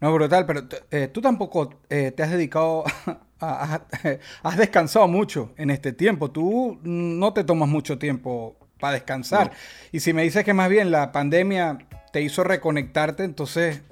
[0.00, 2.84] No, brutal, pero eh, tú tampoco eh, te has dedicado,
[3.40, 3.86] a, a-
[4.42, 6.30] has descansado mucho en este tiempo.
[6.30, 9.48] Tú no te tomas mucho tiempo para descansar.
[9.48, 9.56] No.
[9.92, 11.78] Y si me dices que más bien la pandemia
[12.12, 13.82] te hizo reconectarte, entonces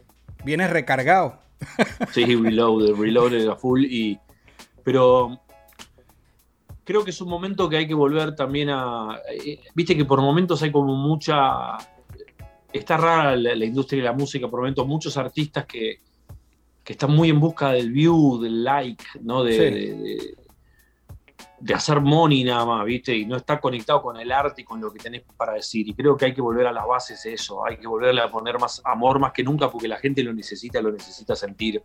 [0.45, 1.39] vienes recargado.
[2.13, 3.85] Sí, Reloaded, Reloaded a full.
[3.85, 4.19] Y,
[4.83, 5.41] pero
[6.85, 9.19] creo que es un momento que hay que volver también a.
[9.31, 11.79] eh, Viste que por momentos hay como mucha.
[12.73, 16.01] Está rara la, la industria de la música, por momentos muchos artistas que,
[16.83, 19.45] que están muy en busca del view, del like, ¿no?
[19.45, 19.59] De, Sí.
[19.59, 20.35] de- de-
[21.61, 23.15] de hacer money nada más, ¿viste?
[23.17, 25.87] Y no estar conectado con el arte y con lo que tenés para decir.
[25.89, 27.65] Y creo que hay que volver a las bases de eso.
[27.65, 30.81] Hay que volverle a poner más amor más que nunca porque la gente lo necesita,
[30.83, 31.81] lo necesita sentir.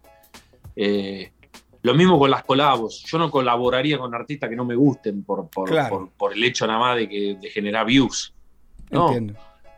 [0.75, 1.31] Eh,
[1.83, 3.03] lo mismo con las colabos.
[3.05, 5.89] Yo no colaboraría con artistas que no me gusten por, por, Claro.
[5.89, 8.33] por- por el hecho nada más de, que, de generar views.
[8.89, 9.35] No, Entiendo.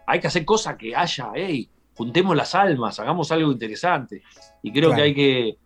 [0.10, 4.22] Hay que hacer cosas que haya, hey, juntemos las almas, hagamos algo interesante.
[4.64, 4.96] Y creo Claro.
[4.96, 5.58] que hay que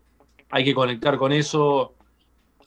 [0.52, 1.96] hay que conectar con eso.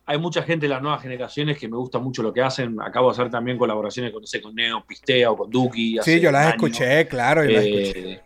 [0.07, 2.81] Hay mucha gente de las nuevas generaciones que me gusta mucho lo que hacen.
[2.81, 5.99] Acabo de hacer también colaboraciones con, no sé, con Neo Pistea o con Duki.
[6.03, 8.23] Sí, yo las escuché, claro, yo las Eh, escuché.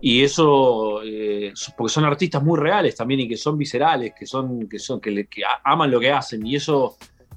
[0.00, 4.68] y eso, eh, porque son artistas muy reales también y que son viscerales, que son,
[4.68, 6.46] que son, que, que aman lo que hacen.
[6.46, 6.96] Y eso,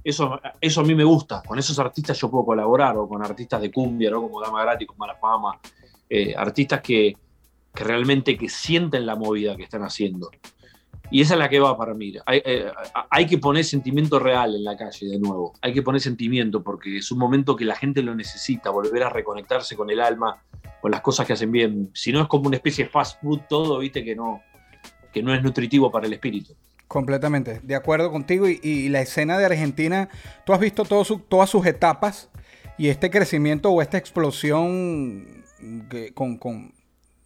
[0.10, 1.43] eso, eso a mí me gusta.
[1.46, 4.22] Con esos artistas yo puedo colaborar, o con artistas de cumbia, ¿no?
[4.22, 5.60] Como Dama Gratis, como Mala Fama.
[6.10, 7.15] eh, artistas que,
[7.74, 10.30] que realmente que sienten la movida que están haciendo.
[11.10, 12.13] Y esa es la que va para mí.
[12.26, 12.72] Hay, eh,
[13.10, 15.54] hay que poner sentimiento real en la calle de nuevo.
[15.62, 19.10] Hay que poner sentimiento porque es un momento que la gente lo necesita, volver a
[19.10, 20.43] reconectarse con el alma,
[20.82, 21.89] con las cosas que hacen bien.
[21.93, 24.41] Si no es como una especie de fast food todo, viste que no,
[25.13, 26.54] que no es nutritivo para el espíritu.
[26.88, 28.47] Completamente, de acuerdo contigo.
[28.47, 30.10] Y, la escena de Argentina,
[30.45, 32.30] tú has visto todas sus etapas
[32.78, 35.43] y este crecimiento o esta explosión
[35.89, 36.71] que con,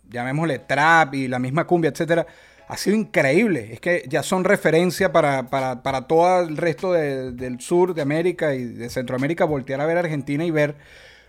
[0.10, 2.26] llamémosle trap y la misma cumbia, etcétera,
[2.67, 3.74] ha sido increíble.
[3.74, 8.02] Es que ya son referencia para, para, para todo el resto de- del sur de
[8.02, 10.76] América y de Centroamérica voltear a ver Argentina y ver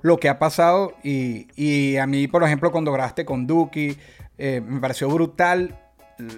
[0.00, 0.94] lo que ha pasado.
[1.02, 3.98] Y, y a mí, por ejemplo, cuando grabaste con Duki,
[4.38, 5.78] eh, me pareció brutal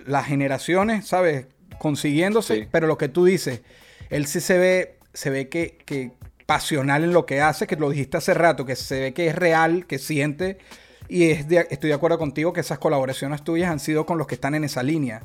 [0.06, 1.46] las generaciones, ¿sabes?
[1.78, 2.68] Consiguiéndose, Sí.
[2.70, 3.62] pero lo que tú dices,
[4.10, 6.12] él sí se ve, se ve que, que
[6.46, 9.34] pasional en lo que hace, que lo dijiste hace rato, que se ve que es
[9.34, 10.58] real, que siente.
[11.08, 14.26] Y es de- estoy de acuerdo contigo que esas colaboraciones tuyas han sido con los
[14.26, 15.22] que están en esa línea,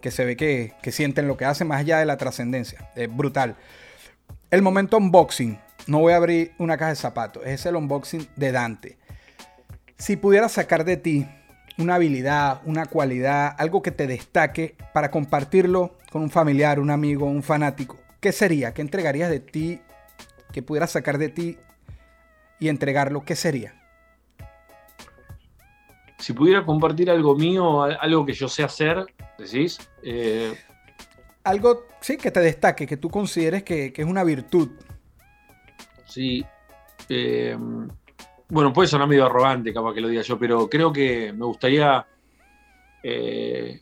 [0.00, 2.90] que se ve que, que sienten lo que hacen más allá de la trascendencia.
[2.96, 3.56] Es brutal.
[4.50, 5.58] El momento unboxing.
[5.86, 7.42] No voy a abrir una caja de zapatos.
[7.46, 8.98] Es el unboxing de Dante.
[9.98, 11.26] Si pudieras sacar de ti
[11.78, 17.26] una habilidad, una cualidad, algo que te destaque para compartirlo con un familiar, un amigo,
[17.26, 18.74] un fanático, ¿qué sería?
[18.74, 19.80] ¿Qué entregarías de ti?
[20.52, 21.58] ¿Que pudieras sacar de ti
[22.60, 23.24] y entregarlo?
[23.24, 23.74] ¿Qué sería?
[26.18, 29.06] Si pudiera compartir algo mío, algo que yo sé hacer,
[29.38, 29.78] decís.
[30.04, 30.54] Eh,
[31.42, 34.70] algo, sí, que te destaque, que tú consideres que, es una virtud.
[36.06, 36.44] Sí.
[37.08, 37.56] Eh,
[38.52, 42.06] bueno, puede sonar medio arrogante, capaz que lo diga yo, pero creo que me gustaría
[43.02, 43.80] eh,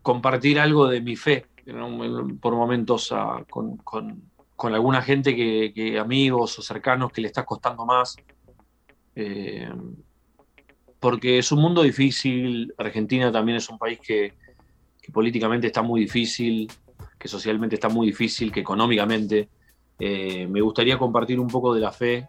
[0.00, 1.44] compartir algo de mi fe
[2.40, 3.12] por momentos
[3.50, 3.82] con,
[4.72, 8.14] alguna gente que, amigos o cercanos que le está costando más.
[9.16, 9.68] Eh,
[11.00, 14.34] porque es un mundo difícil, Argentina también es un país que,
[15.12, 16.70] políticamente está muy difícil,
[17.18, 19.48] que socialmente está muy difícil, que económicamente.
[20.04, 22.28] Eh, me gustaría compartir un poco de la fe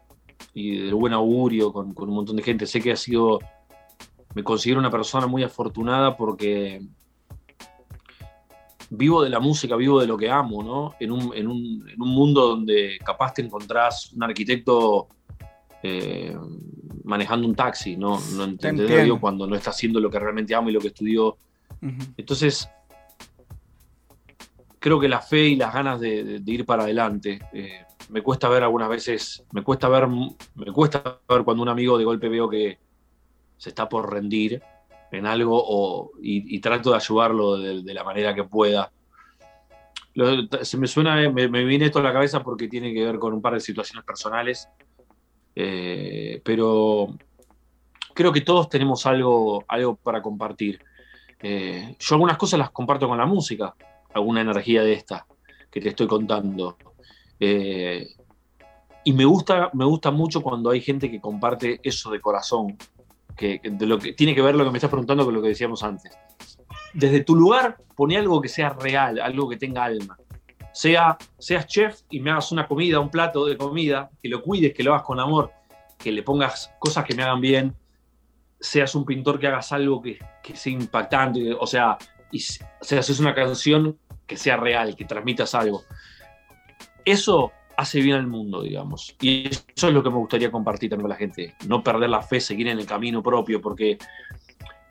[0.53, 2.67] y del buen augurio con, un montón de gente.
[2.67, 3.39] Sé que ha sido,
[4.35, 6.83] me considero una persona muy afortunada porque
[8.91, 10.93] vivo de la música, vivo de lo que amo, ¿no?
[10.99, 15.07] En un, en un, en un mundo donde capaz te encontrás un arquitecto
[15.81, 16.37] eh,
[17.03, 18.19] manejando un taxi, ¿no?
[18.35, 21.37] No entiendo cuando no está haciendo lo que realmente amo y lo que estudió.
[22.17, 22.69] Entonces,
[24.83, 27.39] creo que la fe y las ganas de, ir para adelante.
[27.53, 31.97] Eh, me cuesta ver algunas veces, me cuesta ver, me cuesta ver cuando un amigo
[31.97, 32.79] de golpe veo que
[33.55, 34.61] se está por rendir
[35.09, 38.91] en algo y, trato de ayudarlo de, la manera que pueda.
[40.63, 43.41] se me suena, me, viene esto a la cabeza porque tiene que ver con un
[43.41, 44.67] par de situaciones personales
[45.55, 47.15] eh, pero
[48.13, 50.83] creo que todos tenemos algo, algo para compartir.
[51.41, 53.73] Eh, yo algunas cosas las comparto con la música,
[54.13, 55.25] alguna energía de esta
[55.71, 56.77] que te estoy contando.
[57.39, 58.07] Eh,
[59.03, 62.77] y me gusta, me gusta mucho cuando hay gente que comparte eso de corazón,
[63.35, 65.49] que, de lo que tiene que ver lo que me estás preguntando con lo que
[65.49, 66.11] decíamos antes.
[66.93, 70.17] Desde tu lugar, pone algo que sea real, algo que tenga alma
[70.73, 74.73] sea, seas chef y me hagas una comida, un plato de comida, que lo cuides,
[74.73, 75.51] que lo hagas con amor,
[75.97, 77.75] que le pongas cosas que me hagan bien,
[78.59, 80.17] seas un pintor que hagas algo que,
[80.53, 81.97] sea impactante, o sea,
[82.33, 85.83] y seas una canción que sea real, que transmitas algo.
[87.05, 89.15] Eso hace bien al mundo, digamos.
[89.21, 91.55] Y eso es lo que me gustaría compartir también con la gente.
[91.67, 93.97] No perder la fe, seguir en el camino propio, porque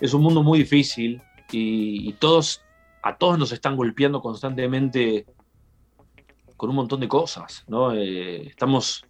[0.01, 2.63] es un mundo muy difícil y, y todos,
[3.03, 5.27] a todos nos están golpeando constantemente
[6.63, 7.93] con un montón de cosas, ¿no?
[7.93, 9.05] Eh, estamos,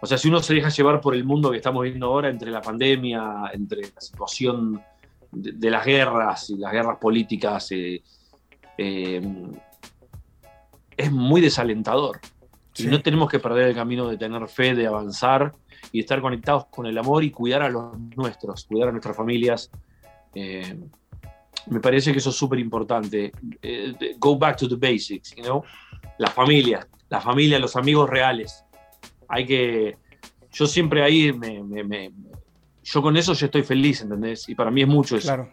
[0.00, 2.50] o sea, si uno se deja llevar por el mundo que estamos viviendo ahora, entre
[2.50, 4.80] la pandemia, entre la situación
[5.32, 8.02] de, las guerras y las guerras políticas, eh,
[8.78, 9.22] eh,
[10.96, 12.20] es muy desalentador.
[12.78, 15.54] Y no tenemos que perder el camino de tener fe, de avanzar
[15.92, 19.70] y estar conectados con el amor y cuidar a los nuestros, cuidar a nuestras familias.
[20.34, 23.32] me parece que eso es súper importante.
[24.18, 25.64] go back to the basics, you know?
[26.18, 28.64] la familia, la familia, los amigos reales.
[29.28, 29.98] Hay que.
[30.52, 32.12] Yo siempre ahí me,
[32.86, 34.48] yo con eso ya estoy feliz, ¿entendés?
[34.48, 35.26] Y para mí es mucho eso.
[35.26, 35.50] Claro.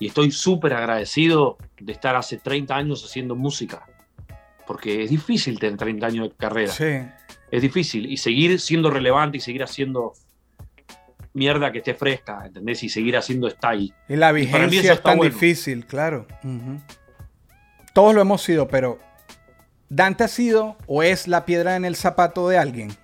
[0.00, 3.86] Y estoy súper agradecido de estar hace 30 años haciendo música.
[4.66, 6.72] Porque es difícil tener 30 años de carrera.
[6.72, 7.02] Sí.
[7.50, 8.10] Es difícil.
[8.10, 10.14] Y seguir siendo relevante y seguir haciendo
[11.34, 12.82] mierda que esté fresca, ¿entendés?
[12.82, 13.92] Y seguir haciendo style.
[14.08, 16.26] Y la vigencia es tan difícil, claro.
[17.92, 18.98] Todos lo hemos sido, pero
[19.90, 22.96] ¿Dante ha sido o es la piedra en el zapato de alguien?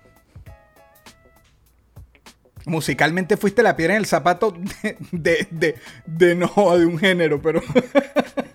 [2.69, 4.53] Musicalmente fuiste la piedra en el zapato
[5.11, 7.61] de, de, no de un género, pero.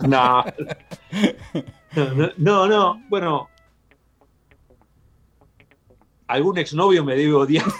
[0.06, 0.44] No.
[2.36, 3.02] No, no.
[3.08, 3.48] Bueno.
[6.26, 7.64] Algún exnovio me debe odiar.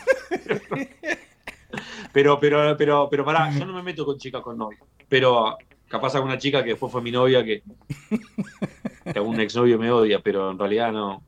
[2.12, 4.79] Pero, pero, pero, pero pará, yo no me meto con chicas con novio.
[5.09, 7.64] Pero capaz alguna chica que después fue mi novia que,
[9.03, 11.25] que algún exnovio me odia, pero en realidad no.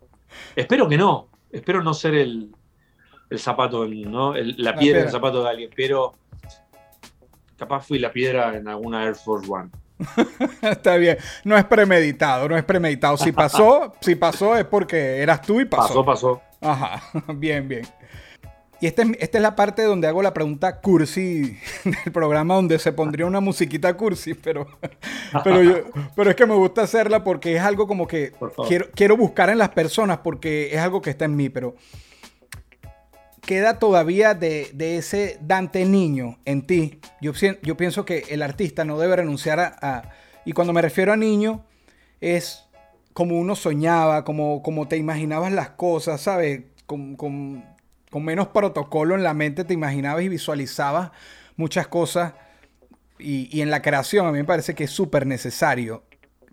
[0.55, 1.29] Espero que no.
[1.51, 2.55] Espero no ser el,
[3.31, 4.35] el zapato, ¿no?
[4.35, 6.15] la piedra en el zapato de alguien, pero
[7.57, 9.71] capaz fui la piedra en alguna Air Force One.
[10.63, 11.17] Está bien.
[11.45, 13.17] No es premeditado, no es premeditado.
[13.17, 16.05] Si pasó, si pasó es porque eras tú y pasó.
[16.05, 16.43] Pasó, pasó.
[16.61, 17.03] Ajá,
[17.35, 17.87] bien, bien.
[18.79, 22.79] Y esta es, esta es la parte donde hago la pregunta cursi del programa, donde
[22.79, 24.67] se pondría una musiquita cursi, pero,
[25.43, 25.77] pero, yo,
[26.15, 28.35] pero es que me gusta hacerla porque es algo como que
[28.69, 31.75] quiero, quiero buscar en las personas porque es algo que está en mí, pero
[33.47, 37.01] queda todavía de, ese Dante niño en ti.
[37.21, 37.33] Yo,
[37.63, 40.11] yo, pienso que el artista no debe renunciar a,
[40.45, 41.65] Y cuando me refiero a niño,
[42.21, 42.65] es
[43.15, 46.65] como uno soñaba, como, como te imaginabas las cosas, ¿sabes?
[46.87, 47.17] con
[48.17, 51.11] con menos protocolo en la mente te imaginabas y visualizabas
[51.57, 52.33] muchas cosas.
[53.19, 56.03] Y, y en la creación a mí me parece que es súper necesario.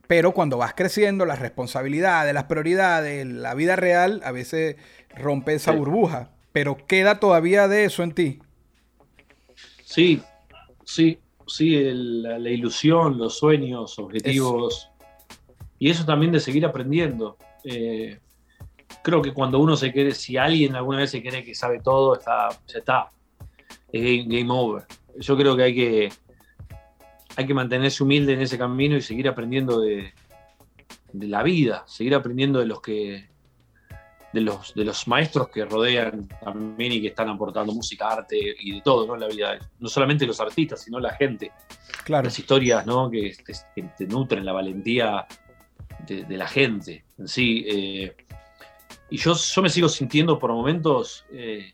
[0.08, 4.76] Pero cuando vas creciendo, las responsabilidades, las prioridades, la vida real, a veces
[5.16, 6.33] rompe esa burbuja.
[6.54, 8.40] Pero queda todavía de eso en ti.
[9.84, 10.22] Sí,
[10.86, 14.90] sí, sí, el- la, la ilusión, los sueños, objetivos.
[15.80, 17.38] Y eso también de seguir aprendiendo.
[17.66, 18.20] Eh,
[19.04, 22.18] creo que cuando uno se cree, si alguien alguna vez se cree que sabe todo,
[22.18, 23.12] está, ya está.
[23.92, 24.84] Es game, game over.
[25.20, 26.10] Yo creo que hay que
[27.36, 30.14] hay que mantenerse humilde en ese camino y seguir aprendiendo de,
[31.14, 33.28] de la vida, seguir aprendiendo de los que
[34.34, 38.74] de los, de los maestros que rodean también y que están aportando música, arte y
[38.76, 39.14] de todo, ¿no?
[39.14, 39.60] En la vida.
[39.80, 41.52] No solamente los artistas, sino la gente.
[42.04, 42.26] Claro.
[42.26, 43.10] Las historias, ¿no?
[43.12, 45.26] Que te, que te nutren la valentía
[46.08, 47.64] de, de la gente en sí.
[47.68, 48.16] eh.
[49.12, 51.72] y yo, yo me sigo sintiendo por momentos eh,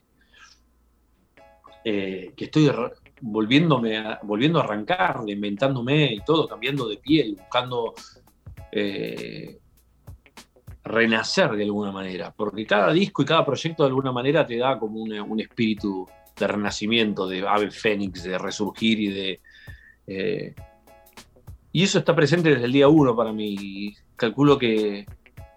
[1.84, 2.70] eh, que estoy
[3.22, 7.94] volviéndome a- volviendo a arrancar, inventándome y todo, cambiando de piel, buscando
[10.90, 14.78] renacer de alguna manera, porque cada disco y cada proyecto de alguna manera te da
[14.78, 19.40] como un espíritu de renacimiento, de ave fénix, de resurgir y de...
[20.06, 20.54] eh,
[21.72, 23.94] y eso está presente desde el día uno para mí.
[24.16, 25.06] Calculo que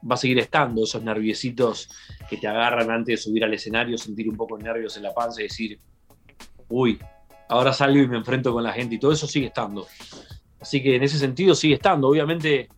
[0.09, 1.89] va a seguir estando esos nerviositos
[2.29, 5.41] que te agarran antes de subir al escenario, sentir un poco nervios en la panza
[5.41, 5.79] y decir,
[6.69, 6.99] uy,
[7.49, 9.87] ahora salgo y me enfrento con la gente y todo eso sigue estando.
[10.59, 12.07] Así que en ese sentido sigue estando.
[12.07, 12.69] Obviamente,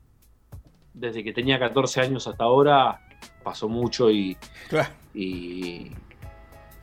[0.96, 3.02] desde que tenía 14 años hasta ahora
[3.44, 4.38] pasó mucho y,
[4.70, 4.90] Claro.
[5.14, 5.92] y,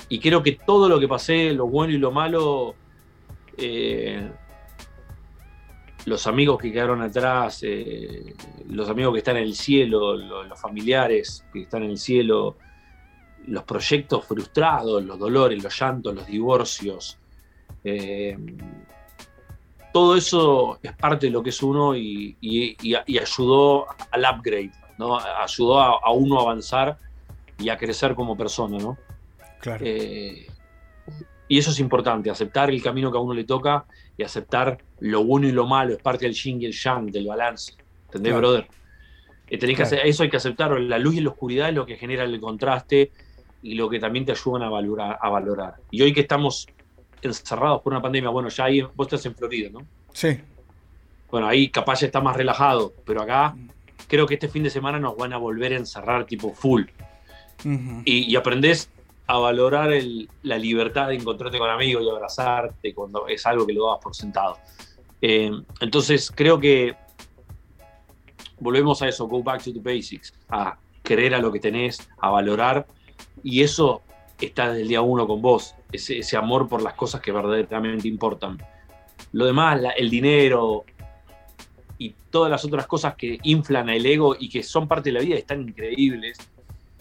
[0.08, 2.74] y creo que todo lo que pasé, lo bueno y lo malo,
[3.56, 4.30] eh,
[6.04, 8.34] los amigos que quedaron atrás, eh,
[8.68, 12.56] los amigos que están en el cielo, lo- los familiares que están en el cielo,
[13.46, 17.18] los proyectos frustrados, los dolores, los llantos, los divorcios,
[17.84, 18.36] eh,
[19.92, 24.22] todo eso es parte de lo que es uno y, y- y- y ayudó al
[24.34, 25.18] upgrade, ¿no?
[25.18, 26.98] ayudó a, a uno a avanzar
[27.58, 28.78] y a crecer como persona.
[28.78, 28.96] ¿no?
[29.60, 29.84] Claro.
[29.86, 30.46] Eh,
[31.48, 33.84] y eso es importante, aceptar el camino que a uno le toca
[34.16, 37.26] y aceptar lo bueno y lo malo, es parte del yin y el yang, del
[37.26, 37.74] balance.
[38.06, 38.48] ¿Entendés, Claro.
[38.48, 38.66] brother?
[39.48, 40.78] Eh, tenés que hacer- eso hay que aceptarlo.
[40.78, 43.12] La luz y la oscuridad es lo que genera el contraste
[43.62, 45.18] y lo que también te ayudan a valorar.
[45.20, 45.74] A valorar.
[45.90, 46.66] Y hoy que estamos
[47.28, 49.80] encerrados por una pandemia, bueno, ya ahí vos estás en Florida, ¿no?
[50.12, 50.38] Sí.
[51.30, 53.54] Bueno, ahí capaz ya está más relajado, pero acá
[54.08, 56.84] creo que este fin de semana nos van a volver a encerrar tipo full
[58.04, 58.90] y, y aprendés
[59.26, 63.72] a valorar el- la libertad de encontrarte con amigos y abrazarte cuando es algo que
[63.72, 64.58] lo das por sentado.
[65.22, 65.50] Eh,
[65.80, 66.94] entonces creo que
[68.58, 72.30] volvemos a eso, go back to the basics, a creer a lo que tenés, a
[72.30, 72.86] valorar,
[73.42, 74.02] y eso
[74.40, 78.08] está desde el día uno con vos, ese, ese amor por las cosas que verdaderamente
[78.08, 78.58] importan.
[79.32, 80.84] Lo demás, el dinero
[81.98, 85.24] y todas las otras cosas que inflan el ego y que son parte de la
[85.24, 86.38] vida, están increíbles.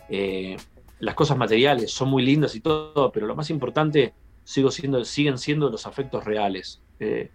[0.10, 0.58] Eh,
[1.00, 4.14] las cosas materiales son muy lindas y todo, pero lo más importante
[4.44, 6.82] sigo siendo, siguen siendo los afectos reales.
[7.00, 7.32] Eh,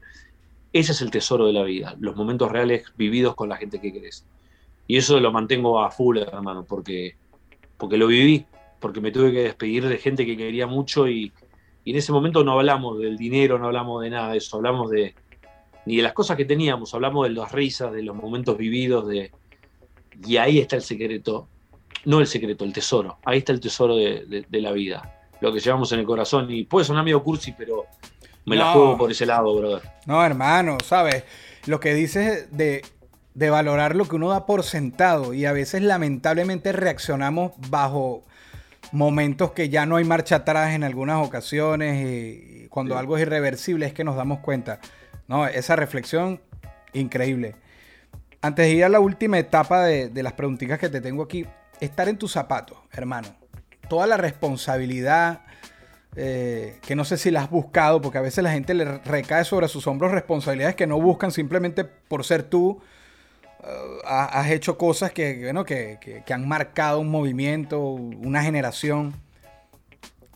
[0.73, 3.93] ese es el tesoro de la vida, los momentos reales vividos con la gente que
[3.93, 4.25] querés.
[4.87, 7.17] Y eso lo mantengo a full, hermano, porque,
[7.77, 8.47] porque lo viví,
[8.81, 11.33] porque me tuve que despedir de gente que quería mucho y,
[11.87, 14.91] y en ese momento no hablamos del dinero, no hablamos de nada de eso, hablamos
[14.91, 15.15] de
[15.87, 19.31] ni de las cosas que teníamos, hablamos de las risas, de los momentos vividos, de,
[20.27, 21.49] y ahí está el secreto
[22.05, 23.19] no el secreto, el tesoro.
[23.25, 25.13] Ahí está el tesoro de, de- de la vida.
[25.41, 26.49] Lo que llevamos en el corazón.
[26.53, 27.87] Y puede sonar medio cursi, pero
[28.45, 29.83] me la juego por ese lado, brother.
[30.07, 31.25] No, hermano, ¿sabes?
[31.67, 32.85] Lo que dices de,
[33.35, 38.23] de valorar lo que uno da por sentado y a veces lamentablemente reaccionamos bajo
[38.93, 42.99] momentos que ya no hay marcha atrás en algunas ocasiones y, cuando Sí.
[43.01, 44.81] algo es irreversible es que nos damos cuenta.
[45.29, 46.41] No, esa reflexión,
[46.93, 47.57] increíble.
[48.43, 51.47] Antes de ir a la última etapa de, de las preguntitas que te tengo aquí,
[51.81, 53.29] estar en tus zapatos, hermano.
[53.89, 55.43] Toda la responsabilidad,
[56.17, 59.45] eh, que no sé si la has buscado, porque a veces la gente le recae
[59.45, 62.81] sobre sus hombros responsabilidades que no buscan simplemente por ser tú.
[63.65, 68.43] Eh, ha- has hecho cosas que, bueno, que, que- que han marcado un movimiento, una
[68.43, 69.15] generación.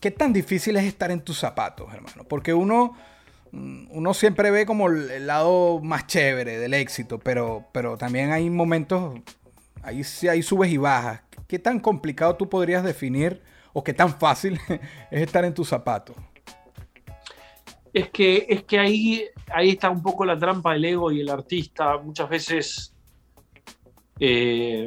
[0.00, 2.24] ¿Qué tan difícil es estar en tus zapatos, hermano?
[2.24, 2.96] Porque uno,
[3.52, 8.48] mm, uno siempre ve como el lado más chévere del éxito, pero, pero también hay
[8.50, 9.20] momentos,
[9.82, 11.20] ahí sí hay subes y bajas.
[11.46, 13.42] ¿Qué tan complicado tú podrías definir
[13.72, 14.58] o qué tan fácil
[15.10, 16.16] es estar en tus zapatos?
[17.92, 21.28] Es que, es que ahí, ahí está un poco la trampa del ego y el
[21.28, 21.98] artista.
[21.98, 22.94] Muchas veces
[24.20, 24.86] eh,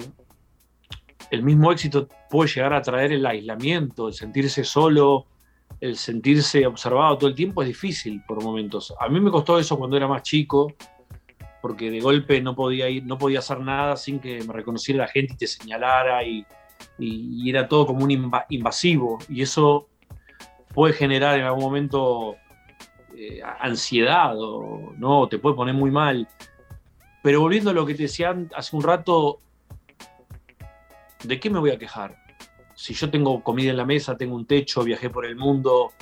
[1.32, 5.26] el mismo éxito puede llegar a traer el aislamiento, el sentirse solo,
[5.82, 8.94] el sentirse observado todo el tiempo es difícil por momentos.
[9.00, 10.74] A mí me costó eso cuando era más chico,
[11.62, 15.12] porque de golpe no podía ir, no podía hacer nada sin que me reconociera la
[15.12, 16.46] gente y te señalara y,
[17.50, 18.12] era todo como un
[18.50, 19.18] invasivo.
[19.28, 19.88] Y eso
[20.74, 22.36] puede generar en algún momento
[23.16, 26.28] eh, ansiedad o no, te puede poner muy mal.
[27.24, 29.40] Pero volviendo a lo que te decía hace un rato,
[31.24, 32.18] ¿de qué me voy a quejar?
[32.76, 35.94] Si yo tengo comida en la mesa, tengo un techo, viajé por el mundo,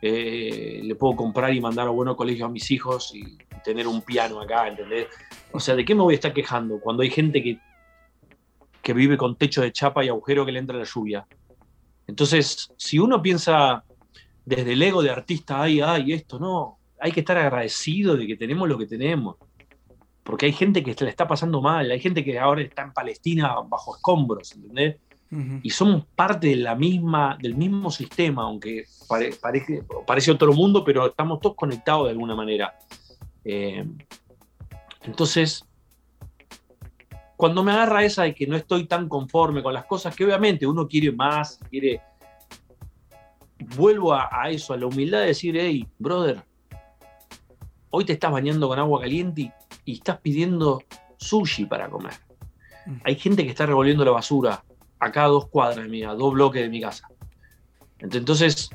[0.00, 4.02] eh, le puedo comprar y mandar a buenos colegios a mis hijos y tener un
[4.02, 5.08] piano acá, ¿entendés?
[5.50, 7.58] O sea, ¿de qué me voy a estar quejando cuando hay gente que,
[8.80, 11.26] que vive con techo de chapa y agujero que le entra la lluvia?
[12.06, 13.82] Entonces, si uno piensa
[14.44, 16.78] desde el ego de artista, ay, ay, esto, no.
[17.00, 19.36] Hay que estar agradecido de que tenemos lo que tenemos.
[20.24, 22.92] Porque hay gente que se le está pasando mal, hay gente que ahora está en
[22.92, 24.96] Palestina bajo escombros, ¿entendés?
[25.62, 31.06] Y somos parte de la misma, del mismo sistema, aunque parece, parece otro mundo, pero
[31.06, 32.78] estamos todos conectados de alguna manera.
[33.44, 33.84] Eh,
[35.02, 35.64] entonces,
[37.36, 40.68] cuando me agarra esa de que no estoy tan conforme con las cosas, que obviamente
[40.68, 42.00] uno quiere más, quiere
[43.76, 46.42] vuelvo a, eso, a la humildad de decir, hey, brother,
[47.90, 49.52] hoy te estás bañando con agua caliente y,
[49.92, 50.82] estás pidiendo
[51.16, 52.14] sushi para comer.
[52.86, 52.96] Mm.
[53.04, 54.64] Hay gente que está revolviendo la basura
[54.98, 57.08] acá a dos cuadras de mi, a dos bloques de mi casa.
[57.98, 58.70] Entonces,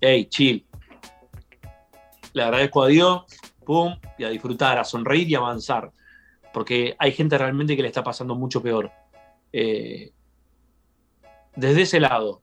[0.00, 0.64] hey, chill.
[2.32, 3.24] Le agradezco a Dios,
[3.64, 5.90] pum, y a disfrutar, a sonreír y avanzar.
[6.52, 8.90] Porque hay gente realmente que le está pasando mucho peor.
[9.52, 10.12] Eh,
[11.54, 12.42] desde ese lado,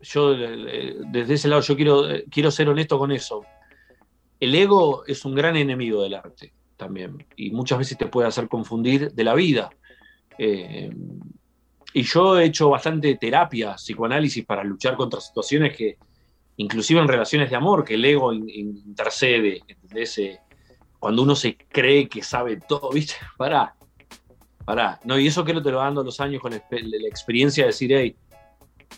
[0.00, 3.42] yo eh, desde ese lado yo quiero, eh, quiero ser honesto con eso.
[4.40, 8.48] El ego es un gran enemigo del arte también y muchas veces te puede hacer
[8.48, 9.70] confundir de la vida.
[10.38, 10.90] Eh,
[11.92, 15.96] y yo he hecho bastante terapia, psicoanálisis para luchar contra situaciones que,
[16.56, 19.62] inclusive en relaciones de amor, que el ego intercede.
[19.94, 20.40] ese
[20.98, 23.14] cuando uno se cree que sabe todo, ¿viste?
[23.36, 23.76] Pará,
[24.64, 24.98] pará.
[25.04, 26.58] No, y eso que no te lo dando los años con la
[27.08, 28.16] experiencia de decir, hey,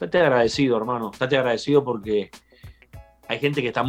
[0.00, 1.10] Estate agradecido, hermano.
[1.10, 2.30] Estate agradecido porque
[3.28, 3.84] hay gente que está,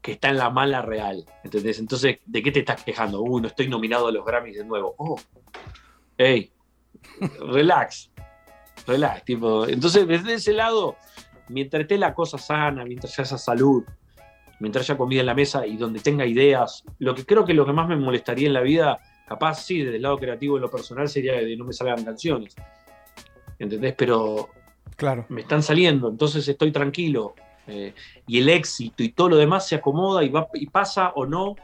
[0.00, 1.24] que está en la mala real.
[1.44, 1.78] ¿Entendés?
[1.78, 3.22] Entonces, ¿de qué te estás quejando?
[3.22, 4.94] Uy, no estoy nominado a los Grammys de nuevo.
[4.98, 5.20] Oh,
[6.18, 6.50] hey,
[7.48, 8.10] relax.
[8.86, 9.66] Relax, tipo.
[9.66, 10.96] Entonces, desde ese lado,
[11.48, 13.84] mientras esté la cosa sana, mientras haya salud,
[14.58, 17.64] mientras haya comida en la mesa y donde tenga ideas, lo que creo que lo
[17.64, 20.70] que más me molestaría en la vida, capaz sí, desde el lado creativo y lo
[20.70, 22.56] personal, sería que no me salgan canciones.
[23.58, 23.94] ¿Entendés?
[23.96, 24.48] Pero
[25.00, 25.24] Claro.
[25.30, 27.34] Me están saliendo, entonces estoy tranquilo.
[27.70, 27.94] Eh,
[28.26, 31.56] y el éxito y todo lo demás se acomoda y, va, y pasa o no.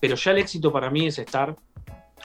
[0.00, 1.56] Pero ya el éxito para mí es estar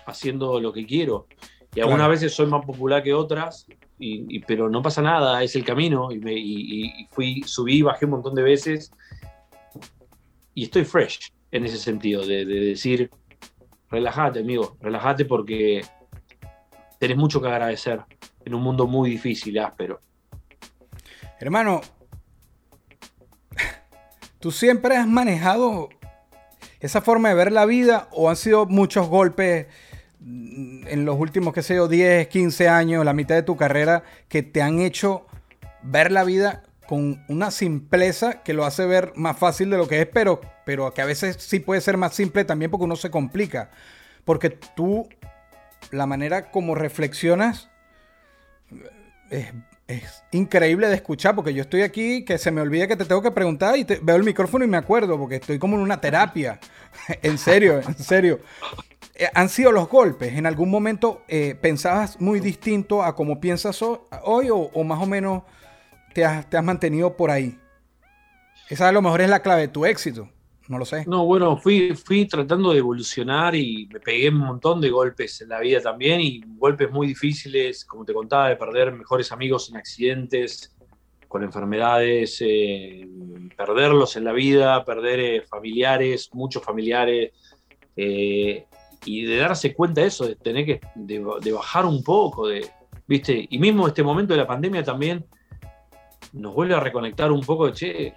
[0.05, 1.27] haciendo lo que quiero.
[1.73, 3.67] Y algunas veces soy más popular que otras,
[3.99, 6.09] y, pero no pasa nada, es el camino.
[6.11, 8.91] Y, me, fui, subí, bajé un montón de veces.
[10.53, 13.09] Y estoy fresh en ese sentido, de, de decir,
[13.89, 15.81] relájate, amigo, relájate porque
[16.97, 18.01] tenés mucho que agradecer
[18.45, 19.99] en un mundo muy difícil, áspero.
[21.39, 21.81] Hermano,
[24.45, 25.89] ¿tú siempre has manejado
[26.79, 29.65] esa forma de ver la vida o han sido muchos golpes
[30.21, 34.43] en los últimos, qué sé yo, 10, 15 años, la mitad de tu carrera, que
[34.43, 35.25] te han hecho
[35.81, 40.01] ver la vida con una simpleza que lo hace ver más fácil de lo que
[40.01, 43.09] es, pero, pero que a veces sí puede ser más simple también porque uno se
[43.09, 43.71] complica.
[44.25, 45.09] Porque tú,
[45.89, 47.71] la manera como reflexionas,
[49.31, 49.51] es,
[50.31, 53.31] increíble de escuchar porque yo estoy aquí que se me olvida que te tengo que
[53.31, 56.59] preguntar y veo el micrófono y me acuerdo porque estoy como en una terapia.
[57.21, 58.39] en serio, en serio.
[59.13, 60.33] Eh, ¿Han sido los golpes?
[60.33, 65.43] ¿En algún momento eh, pensabas muy distinto a como piensas hoy o, más o menos
[66.13, 67.59] te has, te has mantenido por ahí?
[68.69, 70.29] Esa a lo mejor es la clave de tu éxito.
[70.67, 71.03] No lo sé.
[71.07, 75.49] No, bueno, fui, fui tratando de evolucionar y me pegué un montón de golpes en
[75.49, 79.77] la vida también y golpes muy difíciles, como te contaba, de perder mejores amigos en
[79.77, 80.75] accidentes,
[81.27, 83.07] con enfermedades, eh,
[83.57, 87.31] perderlos en la vida, perder eh, familiares, muchos familiares,
[87.95, 88.65] eh,
[89.05, 92.67] y de darse cuenta de eso, de tener que de, bajar un poco, de,
[93.07, 93.47] ¿viste?
[93.49, 95.25] Y mismo este momento de la pandemia también
[96.33, 98.13] nos vuelve a reconectar un poco de, che,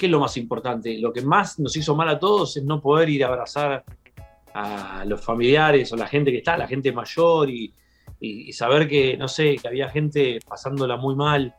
[0.00, 0.96] ¿qué es lo más importante?
[0.98, 3.84] Lo que más nos hizo mal a todos es no poder ir a abrazar
[4.54, 7.74] a los familiares o la gente que está, la gente mayor y,
[8.52, 11.54] saber que, no sé, que había gente pasándola muy mal.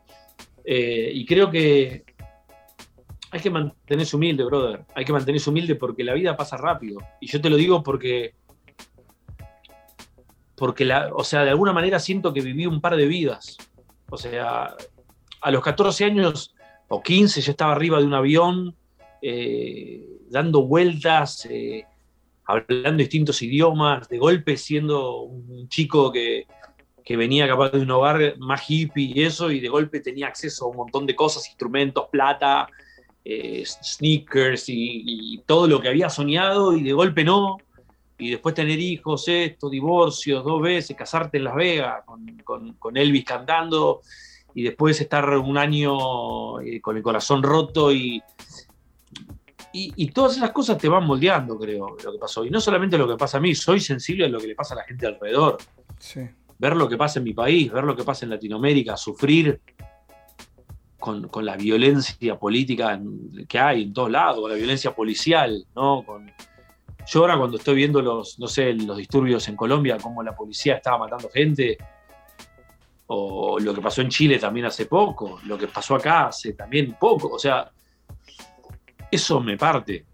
[0.64, 2.04] Eh, y creo que
[3.30, 4.84] hay que mantenerse humilde, brother.
[4.94, 6.98] Hay que mantenerse humilde porque la vida pasa rápido.
[7.20, 8.34] Y yo te lo digo porque
[10.56, 13.56] porque la, o sea, de alguna manera siento que viví un par de vidas.
[14.10, 14.74] O sea,
[15.40, 16.51] a los 14 años
[16.94, 18.76] o 15 yo estaba arriba de un avión,
[19.22, 21.86] eh, dando vueltas, eh,
[22.44, 26.46] hablando distintos idiomas, de golpe siendo un chico que,
[27.02, 30.66] que venía capaz de un hogar más hippie y eso, y de golpe tenía acceso
[30.66, 32.68] a un montón de cosas, instrumentos, plata,
[33.24, 37.56] eh, sneakers y, todo lo que había soñado, y de golpe no.
[38.18, 43.24] Y después tener hijos, esto, divorcios dos veces, casarte en Las Vegas con, con, Elvis
[43.24, 44.02] cantando,
[44.54, 48.22] y después estar un año eh, con el corazón roto y,
[49.72, 52.44] y, y, todas esas cosas te van moldeando, creo, lo que pasó.
[52.44, 54.74] Y no solamente lo que pasa a mí, soy sensible a lo que le pasa
[54.74, 55.58] a la gente alrededor.
[55.98, 56.20] Sí
[56.62, 59.60] ver lo que pasa en mi país, ver lo que pasa en Latinoamérica, sufrir
[60.96, 63.00] con, la violencia política
[63.48, 66.04] que hay en todos lados, con la violencia policial, ¿no?
[66.06, 66.30] Con,
[67.04, 70.76] yo ahora cuando estoy viendo los, no sé, los disturbios en Colombia, cómo la policía
[70.76, 71.78] estaba matando gente,
[73.14, 76.96] o lo que pasó en Chile también hace poco, lo que pasó acá hace también
[76.98, 77.70] poco, o sea,
[79.10, 80.06] eso me parte.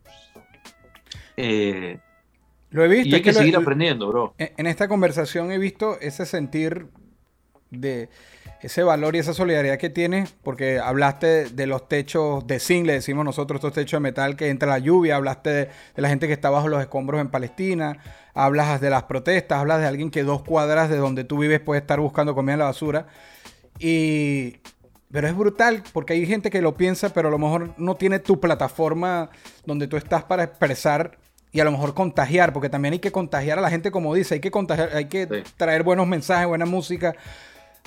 [1.36, 1.98] Eh,
[2.70, 3.08] lo he visto.
[3.08, 4.34] Y hay que, seguir aprendiendo, bro.
[4.38, 6.88] En esta conversación he visto ese sentir
[7.70, 8.08] de
[8.62, 12.94] ese valor y esa solidaridad que tienes, porque hablaste de los techos de zinc, le
[12.94, 16.32] decimos nosotros, estos techos de metal que entra la lluvia, hablaste de, la gente que
[16.32, 17.98] está bajo los escombros en Palestina,
[18.34, 21.80] hablas de las protestas, hablas de alguien que dos cuadras de donde tú vives puede
[21.80, 23.06] estar buscando comida en la basura.
[23.78, 24.56] Y,
[25.10, 28.18] pero es brutal porque hay gente que lo piensa, pero a lo mejor no tiene
[28.18, 29.30] tu plataforma
[29.64, 31.18] donde tú estás para expresar
[31.50, 34.34] y a lo mejor contagiar, porque también hay que contagiar a la gente, como dice,
[34.34, 37.14] hay que contagiar, hay que traer buenos mensajes, buena música.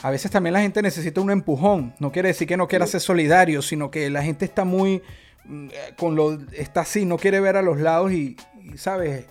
[0.03, 1.93] A veces también la gente necesita un empujón.
[1.99, 5.01] No quiere decir que no quiera ser solidario, sino que la gente está muy
[5.45, 8.35] mm, con lo está así, no quiere ver a los lados y,
[8.75, 9.27] sabes,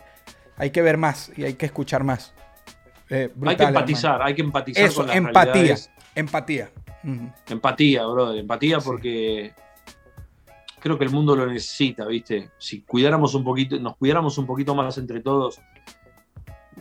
[0.57, 2.35] hay que ver más y hay que escuchar más.
[3.09, 5.77] Eh, hay que empatizar, hay que empatizar Eso, con empatía,
[6.15, 6.71] empatía.
[7.49, 9.53] Empatía, brother, empatía porque
[10.81, 12.51] creo que el mundo lo necesita, ¿viste?
[12.59, 15.61] Si cuidáramos un poquito, nos cuidáramos un poquito más entre todos.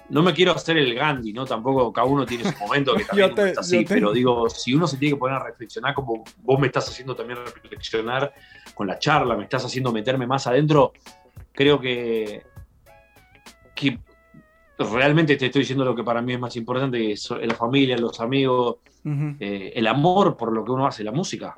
[0.09, 1.45] No me quiero hacer el Gandhi, ¿no?
[1.45, 4.97] Tampoco cada uno tiene su momento que también está así, pero digo, si uno se
[4.97, 8.33] tiene que poner a reflexionar, como vos me estás haciendo también reflexionar
[8.73, 10.93] con la charla, me estás haciendo meterme más adentro,
[11.51, 12.43] creo que,
[13.75, 13.99] que
[14.79, 17.97] realmente te estoy diciendo lo que para mí es más importante, que es la familia,
[17.97, 18.77] los amigos,
[19.39, 21.57] eh, el amor por lo que uno hace, la música.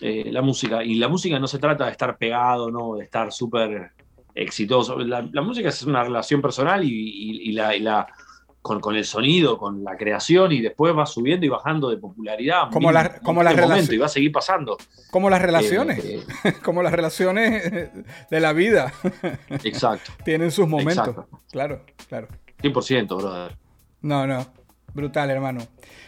[0.00, 0.82] Eh, la música.
[0.82, 2.96] Y la música no se trata de estar pegado, ¿no?
[2.96, 3.92] de estar súper
[4.34, 4.98] exitoso.
[4.98, 8.06] La, música es una relación personal y, la,
[8.60, 12.70] con, el sonido, con la creación y después va subiendo y bajando de popularidad.
[12.72, 13.92] Como, la, como las relaciones.
[13.92, 14.76] Y va a seguir pasando.
[15.10, 16.04] Como las relaciones.
[16.04, 16.22] Eh,
[16.64, 17.90] como las relaciones
[18.30, 18.92] de la vida.
[19.64, 20.12] Exacto.
[20.24, 21.26] Tienen sus momentos.
[21.50, 22.28] Claro, claro.
[22.62, 23.56] 100%, brother.
[24.00, 24.46] No, no.
[24.94, 25.60] Brutal, hermano.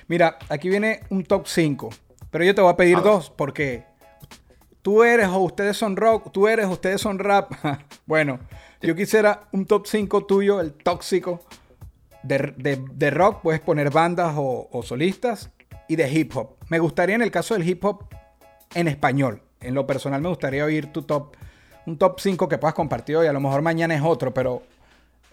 [0.09, 1.91] Mira, aquí viene un top 5
[2.35, 3.85] pero yo te voy a pedir dos porque
[4.85, 7.51] tú eres o ustedes son rock, tú eres o ustedes son rap.
[8.07, 8.39] bueno,
[8.83, 11.41] yo quisiera un top 5 tuyo, el tóxico.
[12.23, 15.51] De, rock puedes poner bandas o, solistas
[15.89, 16.57] y de hip hop.
[16.69, 18.05] Me gustaría en el caso del hip hop
[18.75, 19.43] en español.
[19.61, 21.35] En lo personal me gustaría oír tu top,
[21.87, 23.27] un top 5 que puedas compartir hoy.
[23.27, 24.63] A lo mejor mañana es otro, pero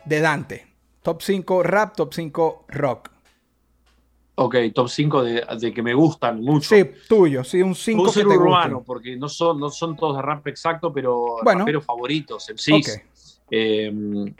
[0.05, 0.67] de Dante.
[1.01, 3.10] Top 5 rap, top 5 rock.
[4.43, 6.75] Ok, top 5 de, que me gustan mucho.
[6.75, 10.23] Sí, tuyo, sí, un 5 que te urbano, porque no son, no son todos de
[10.23, 11.81] rap exacto, pero bueno.
[11.81, 12.81] favoritos, sí.
[13.51, 14.33] Em,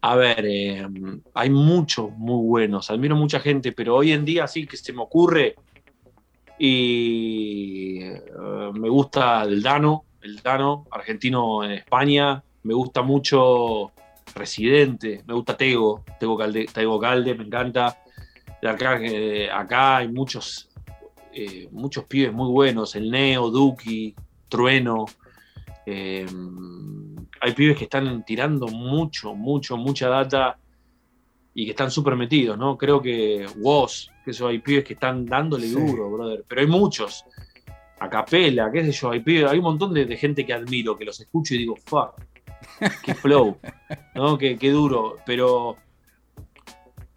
[0.00, 4.66] a ver, em, hay muchos muy buenos, admiro mucha gente, pero hoy en día sí
[4.66, 5.54] que se me ocurre
[6.58, 8.22] y eh,
[8.74, 13.92] me gusta el Dano, el Dano, argentino en España, me gusta mucho
[14.34, 17.96] Residente, me gusta Tego, Tego Calde, Tego Calde me encanta
[18.68, 19.00] acá,
[19.52, 20.68] acá hay muchos,
[21.32, 24.14] eh, muchos pibes muy buenos, el Neo, Duki,
[24.48, 25.06] Trueno.
[25.86, 26.26] Eh,
[27.40, 30.58] hay pibes que están tirando mucho, mucho, mucha data
[31.54, 32.76] y que están súper metidos, ¿no?
[32.76, 37.24] Creo que Woz, que eso, hay pibes que están dándole duro, brother, pero hay muchos.
[37.98, 41.04] A capela, qué sé yo, hay pibes, hay un montón de, gente que admiro, que
[41.04, 42.14] los escucho y digo, fuck,
[43.02, 43.58] qué flow,
[44.14, 44.38] ¿no?
[44.38, 45.76] Qué, qué duro, pero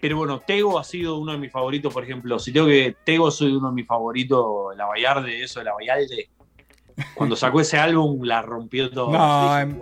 [0.03, 2.37] pero bueno, Tego ha sido uno de mis favoritos, por ejemplo.
[2.37, 2.93] Si tengo que.
[3.05, 6.29] Tego soy uno de mis favoritos, la Bayarde, eso de la Bayalde.
[7.15, 9.13] Cuando sacó ese álbum, la rompió todo.
[9.13, 9.79] No, em,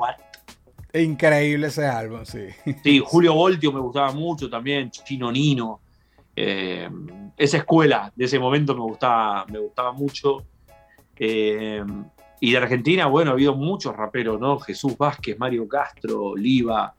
[0.94, 2.46] Increíble ese álbum, sí.
[2.84, 5.82] Sí, Julio Voltio me gustaba mucho también, Chino Nino.
[6.36, 6.88] Eh,
[7.36, 10.44] esa escuela de ese momento me gustaba, me gustaba mucho.
[11.18, 11.84] Eh,
[12.40, 14.60] y de Argentina, bueno, ha habido muchos raperos, ¿no?
[14.60, 16.94] Jesús Vázquez, Mario Castro, Oliva.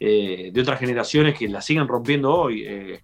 [0.00, 2.64] Eh, de otras generaciones que la siguen rompiendo hoy.
[2.66, 3.02] eh,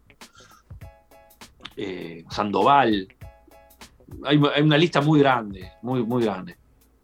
[1.77, 3.09] eh, Sandoval.
[4.25, 6.57] Hay, hay una lista muy grande, muy, muy grande.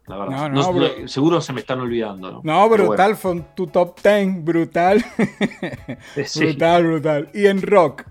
[0.06, 0.48] La verdad.
[0.48, 1.08] No, No, no, bro.
[1.08, 2.40] seguro se me están olvidando.
[2.44, 5.04] No, brutal, fue tu top 10, brutal.
[6.24, 6.40] Sí.
[6.46, 7.30] Brutal, brutal.
[7.34, 8.04] Y en rock,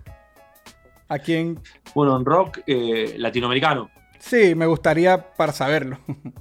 [1.08, 1.60] ¿a quién?
[1.96, 3.90] Bueno, en rock latinoamericano.
[4.20, 5.98] Sí, me gustaría para saberlo.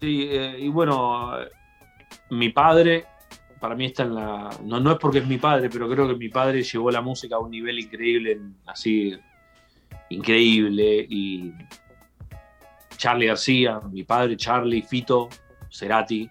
[0.00, 0.28] Sí,
[0.58, 1.30] y bueno,
[2.28, 3.06] mi padre,
[3.64, 4.50] para mí está en la.
[4.62, 7.36] No, no es porque es mi padre, pero creo que mi padre llevó la música
[7.36, 9.18] a un nivel increíble, así,
[10.10, 11.06] increíble.
[11.08, 11.50] Y
[12.98, 15.30] Charlie García, mi padre, Charlie, Fito,
[15.70, 16.28] Cerati.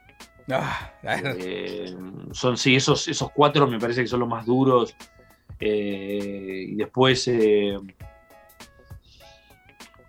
[0.47, 1.91] Ah, eh,
[2.34, 4.95] son, sí, esos, esos cuatro me parece que son los más duros.
[5.59, 7.27] Eh, y después.
[7.29, 7.79] eh,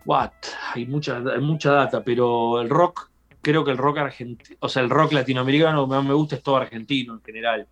[0.05, 0.31] what?
[0.75, 3.09] Hay mucha, hay mucha data, pero el rock,
[3.45, 6.43] creo que el rock argentino, o sea, el rock latinoamericano que más me gusta es
[6.43, 7.69] todo argentino en general.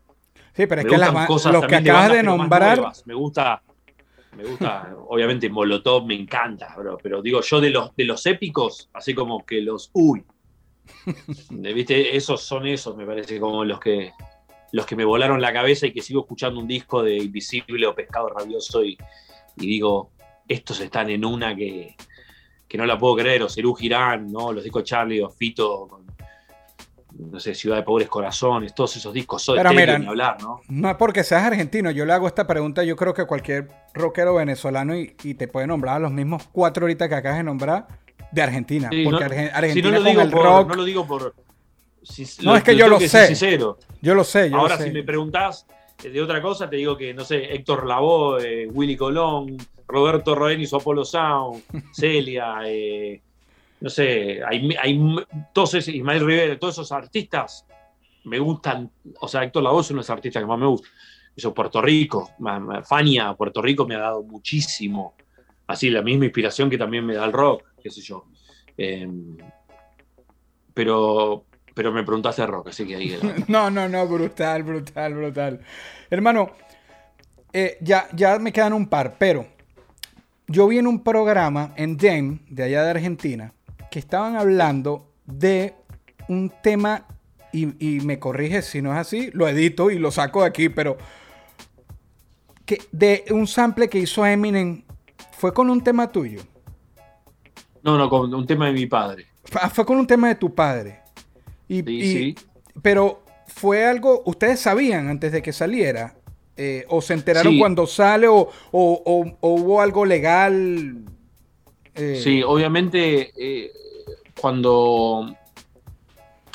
[0.54, 2.92] sí, pero es me que las cosas los que acabas bandas, de nombrar.
[3.06, 3.60] Me gusta,
[4.36, 8.88] me gusta, obviamente Molotov me encanta, bro, pero digo, yo de los, de los épicos,
[8.92, 10.24] así como que los, uy,
[11.50, 12.16] ¿viste?
[12.16, 14.12] Esos son esos, me parece, como los que,
[14.70, 17.94] los que me volaron la cabeza y que sigo escuchando un disco de Invisible o
[17.94, 18.96] Pescado Rabioso y,
[19.56, 20.12] y digo,
[20.46, 21.96] estos están en una que,
[22.72, 24.50] que no la puedo creer, o Cerú Girán, ¿no?
[24.50, 26.06] Los discos Charlie o Fito, con,
[27.30, 30.62] no sé, Ciudad de Pobres Corazones, todos esos discos, mira, ni hablar, ¿no?
[30.70, 34.36] no es porque seas argentino, yo le hago esta pregunta, yo creo que cualquier rockero
[34.36, 37.86] venezolano y, y te puede nombrar a los mismos cuatro ahorita que acabas de nombrar
[38.32, 38.88] de Argentina.
[38.90, 40.84] Sí, porque no- Argen- Si Argentina no lo con digo el por, rock, no lo
[40.84, 41.34] digo por.
[42.02, 43.26] si- No, es que yo lo sé.
[43.26, 43.78] sincero.
[44.00, 44.88] yo lo sé, yo Ahora, lo sé.
[44.88, 45.66] si me preguntás
[46.02, 49.58] eh, de otra cosa, te digo que, no sé, Héctor Lavoe, eh, Willy Colón,
[49.92, 51.62] Roberto Roen hizo Apollo Sound,
[51.92, 53.20] Celia, eh,
[53.80, 55.16] no sé, hay, hay
[55.52, 57.66] todos esos, Ismael Rivera, todos esos artistas
[58.24, 58.90] me gustan.
[59.20, 60.88] O sea, Héctor Lavoe es uno de los artistas que más me gusta.
[61.34, 62.30] Eso, Puerto Rico,
[62.84, 65.14] Fania, Puerto Rico me ha dado muchísimo.
[65.66, 68.26] Así, la misma inspiración que también me da el rock, qué sé yo.
[68.76, 69.08] Eh,
[70.74, 73.34] pero, pero me preguntaste rock, así que ahí queda.
[73.48, 75.60] No, no, no, brutal, brutal, brutal.
[76.08, 76.52] Hermano,
[77.52, 79.46] eh, ya, ya me quedan un par, pero
[80.52, 83.54] yo vi en un programa en DEM, de allá de Argentina,
[83.90, 85.74] que estaban hablando de
[86.28, 87.06] un tema,
[87.52, 90.68] y, y me corrige si no es así, lo edito y lo saco de aquí,
[90.68, 90.96] pero
[92.64, 94.84] que de un sample que hizo Eminem,
[95.32, 96.42] ¿fue con un tema tuyo?
[97.82, 99.26] No, no, con un tema de mi padre.
[99.60, 101.00] Ah, fue con un tema de tu padre.
[101.68, 102.34] Y, Sí, y- sí.
[102.80, 106.14] Pero fue algo, ¿ustedes sabían antes de que saliera?
[106.56, 107.58] Eh, ¿O se enteraron Sí.
[107.58, 108.28] cuando sale?
[108.28, 110.98] O, o- o- o hubo algo legal?
[111.94, 113.72] Eh, Sí, obviamente, eh,
[114.38, 115.34] cuando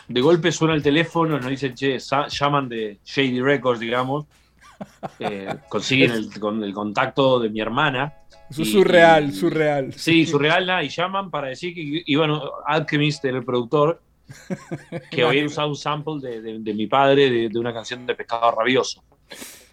[0.08, 1.98] de golpe suena el teléfono, nos dicen, che,
[2.30, 4.26] llaman de Shady Records, digamos,
[5.20, 8.14] eh, consiguen el, con el contacto de mi hermana.
[8.50, 9.94] Eso es surreal, y- surreal.
[9.94, 14.02] Sí, surreal, nada, y llaman para decir que, y bueno, Alchemist era el productor,
[15.12, 18.16] que había usado un sample de, de- de mi padre de, de una canción de
[18.16, 19.04] Pescado Rabioso.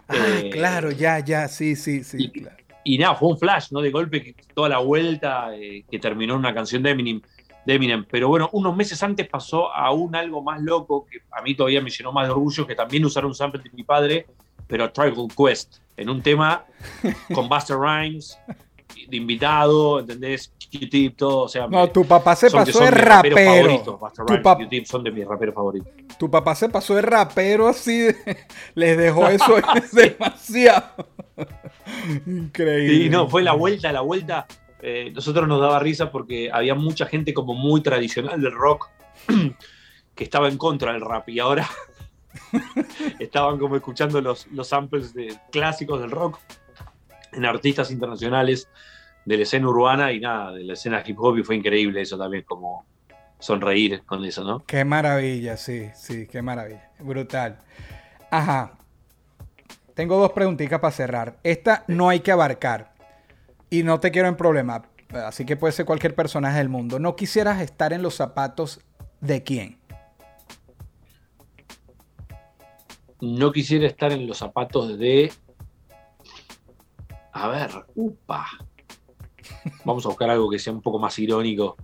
[0.07, 2.17] Ah, Eh, claro, ya, ya, sí, sí, sí.
[2.19, 2.57] y- claro.
[2.87, 3.81] Y nada, fue un flash, ¿no?
[3.81, 7.19] De golpe, que toda la vuelta eh, que terminó en una canción de Eminem,
[7.65, 8.05] de Eminem.
[8.11, 11.89] Pero bueno, unos meses antes pasó aún algo más loco que a mí todavía me
[11.89, 14.27] llenó más de orgullo, que también usaron un sample de mi padre,
[14.67, 16.63] pero a Tribal Quest, en un tema
[17.33, 18.37] con Buster Rhymes,
[19.09, 20.51] de invitado, ¿entendés?
[20.71, 21.67] Q-Tip, todo, o sea...
[21.67, 23.35] No, tu papá se pasó de rapero.
[23.37, 25.87] favoritos, Tu, Rhymes pap- y Q-Tip son de mis raperos favoritos.
[26.19, 27.99] tu papá se pasó de rapero así.
[27.99, 28.15] de-
[28.75, 29.55] les dejó eso
[29.93, 30.83] demasiado.
[32.25, 33.03] Increíble.
[33.03, 34.47] Sí, no, fue la vuelta, la vuelta.
[34.81, 38.89] eh, nosotros nos daba risa porque había mucha gente como muy tradicional del rock
[40.15, 41.67] que estaba en contra del rap y ahora
[43.19, 46.37] estaban como escuchando los, los samples de, clásicos del rock
[47.33, 48.67] en artistas internacionales
[49.25, 52.17] de la escena urbana y nada, de la escena hip hop y fue increíble eso
[52.17, 52.85] también, como
[53.39, 54.63] sonreír con eso, ¿no?
[54.65, 56.91] Qué maravilla, sí, sí, qué maravilla.
[56.99, 57.59] Brutal.
[58.31, 58.77] Ajá.
[59.93, 61.39] Tengo dos preguntitas para cerrar.
[61.43, 62.93] Esta no hay que abarcar.
[63.69, 64.83] Y no te quiero en problema.
[65.13, 66.99] Así que puede ser cualquier personaje del mundo.
[66.99, 68.81] ¿No quisieras estar en los zapatos
[69.21, 69.77] de quién?
[73.21, 75.31] No quisiera estar en los zapatos de...
[77.31, 78.45] A ver, upa.
[79.83, 81.77] Vamos a buscar algo que sea un poco más irónico,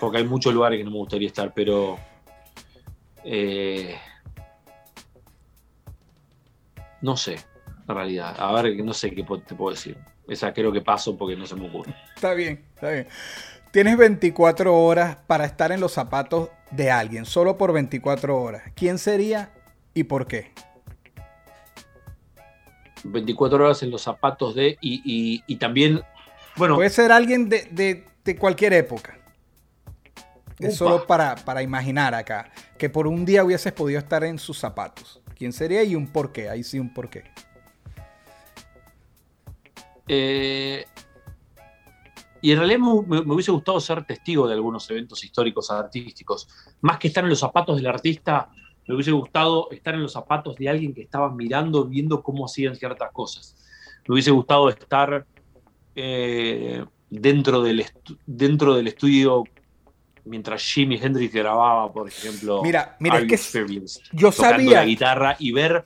[0.00, 1.98] porque hay muchos lugares que no me gustaría estar, pero...
[3.24, 3.96] eh,
[7.00, 7.36] no sé,
[7.88, 8.36] en realidad.
[8.38, 9.96] A ver, no sé qué te puedo decir.
[10.28, 11.94] Esa creo que paso porque no se me ocurre.
[12.14, 13.08] Está bien, está bien.
[13.72, 18.62] Tienes 24 horas para estar en los zapatos de alguien, solo por 24 horas.
[18.74, 19.50] ¿Quién sería
[19.94, 20.52] y por qué?
[23.04, 24.78] 24 horas en los zapatos de.
[24.80, 26.02] Y, también.
[26.56, 26.76] Bueno.
[26.76, 28.04] Puede ser alguien de,
[28.38, 29.18] cualquier época.
[30.58, 32.50] Es solo para, para, imaginar acá.
[32.78, 35.20] Que por un día hubieses podido estar en sus zapatos.
[35.36, 36.48] ¿Quién sería y un porqué?
[36.48, 37.24] Ahí sí, un porqué.
[40.06, 40.84] Eh,
[42.40, 46.48] y en realidad me, hubiese gustado ser testigo de algunos eventos históricos artísticos.
[46.80, 48.50] Más que estar en los zapatos del artista,
[48.86, 52.74] me hubiese gustado estar en los zapatos de alguien que estaba mirando, viendo cómo hacían
[52.74, 53.56] ciertas cosas.
[54.06, 55.24] Me hubiese gustado estar
[55.94, 57.84] eh, dentro, del
[58.26, 59.44] dentro del estudio
[60.24, 63.38] mientras Jimi Hendrix grababa, por ejemplo, mira, mira, que
[64.12, 65.84] yo sabía la guitarra y ver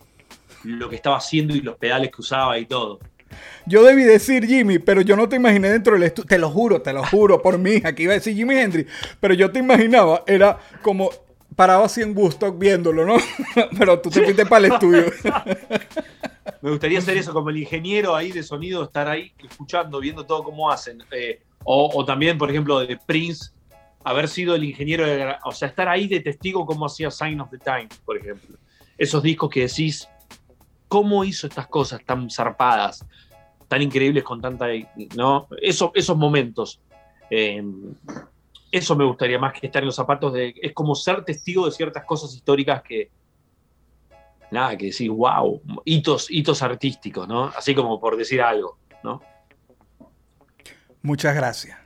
[0.65, 2.99] lo que estaba haciendo y los pedales que usaba y todo.
[3.67, 6.29] Yo debí decir Jimmy, pero yo no te imaginé dentro del estudio.
[6.29, 7.83] Te lo juro, te lo juro por mí.
[7.85, 8.91] Aquí iba a decir Jimi Hendrix,
[9.21, 11.11] pero yo te imaginaba, era como
[11.57, 13.17] parado así en Woodstock viéndolo, ¿no?
[13.79, 15.07] pero tú te fuiste para el estudio.
[16.61, 20.45] Me gustaría hacer eso como el ingeniero ahí de sonido, estar ahí escuchando, viendo todo
[20.45, 21.03] cómo hacen.
[21.11, 23.51] Eh, o, también, por ejemplo, de Prince,
[24.05, 25.05] haber sido el ingeniero,
[25.45, 28.57] o sea, estar ahí de testigo cómo hacía Sign of the Time, por ejemplo.
[28.97, 30.09] Esos discos que decís,
[30.89, 33.05] ¿cómo hizo estas cosas tan zarpadas,
[33.67, 34.67] tan increíbles con tanta,
[35.17, 35.49] ¿no?
[35.61, 36.81] Eso, esos momentos.
[37.31, 37.65] Eh,
[38.71, 40.55] eso me gustaría más que estar en los zapatos de.
[40.61, 43.11] Es como ser testigo de ciertas cosas históricas que.
[44.51, 47.47] Nada, que decir, wow, hitos, hitos artísticos, ¿no?
[47.47, 49.21] Así como por decir algo, ¿no?
[51.03, 51.86] Muchas gracias.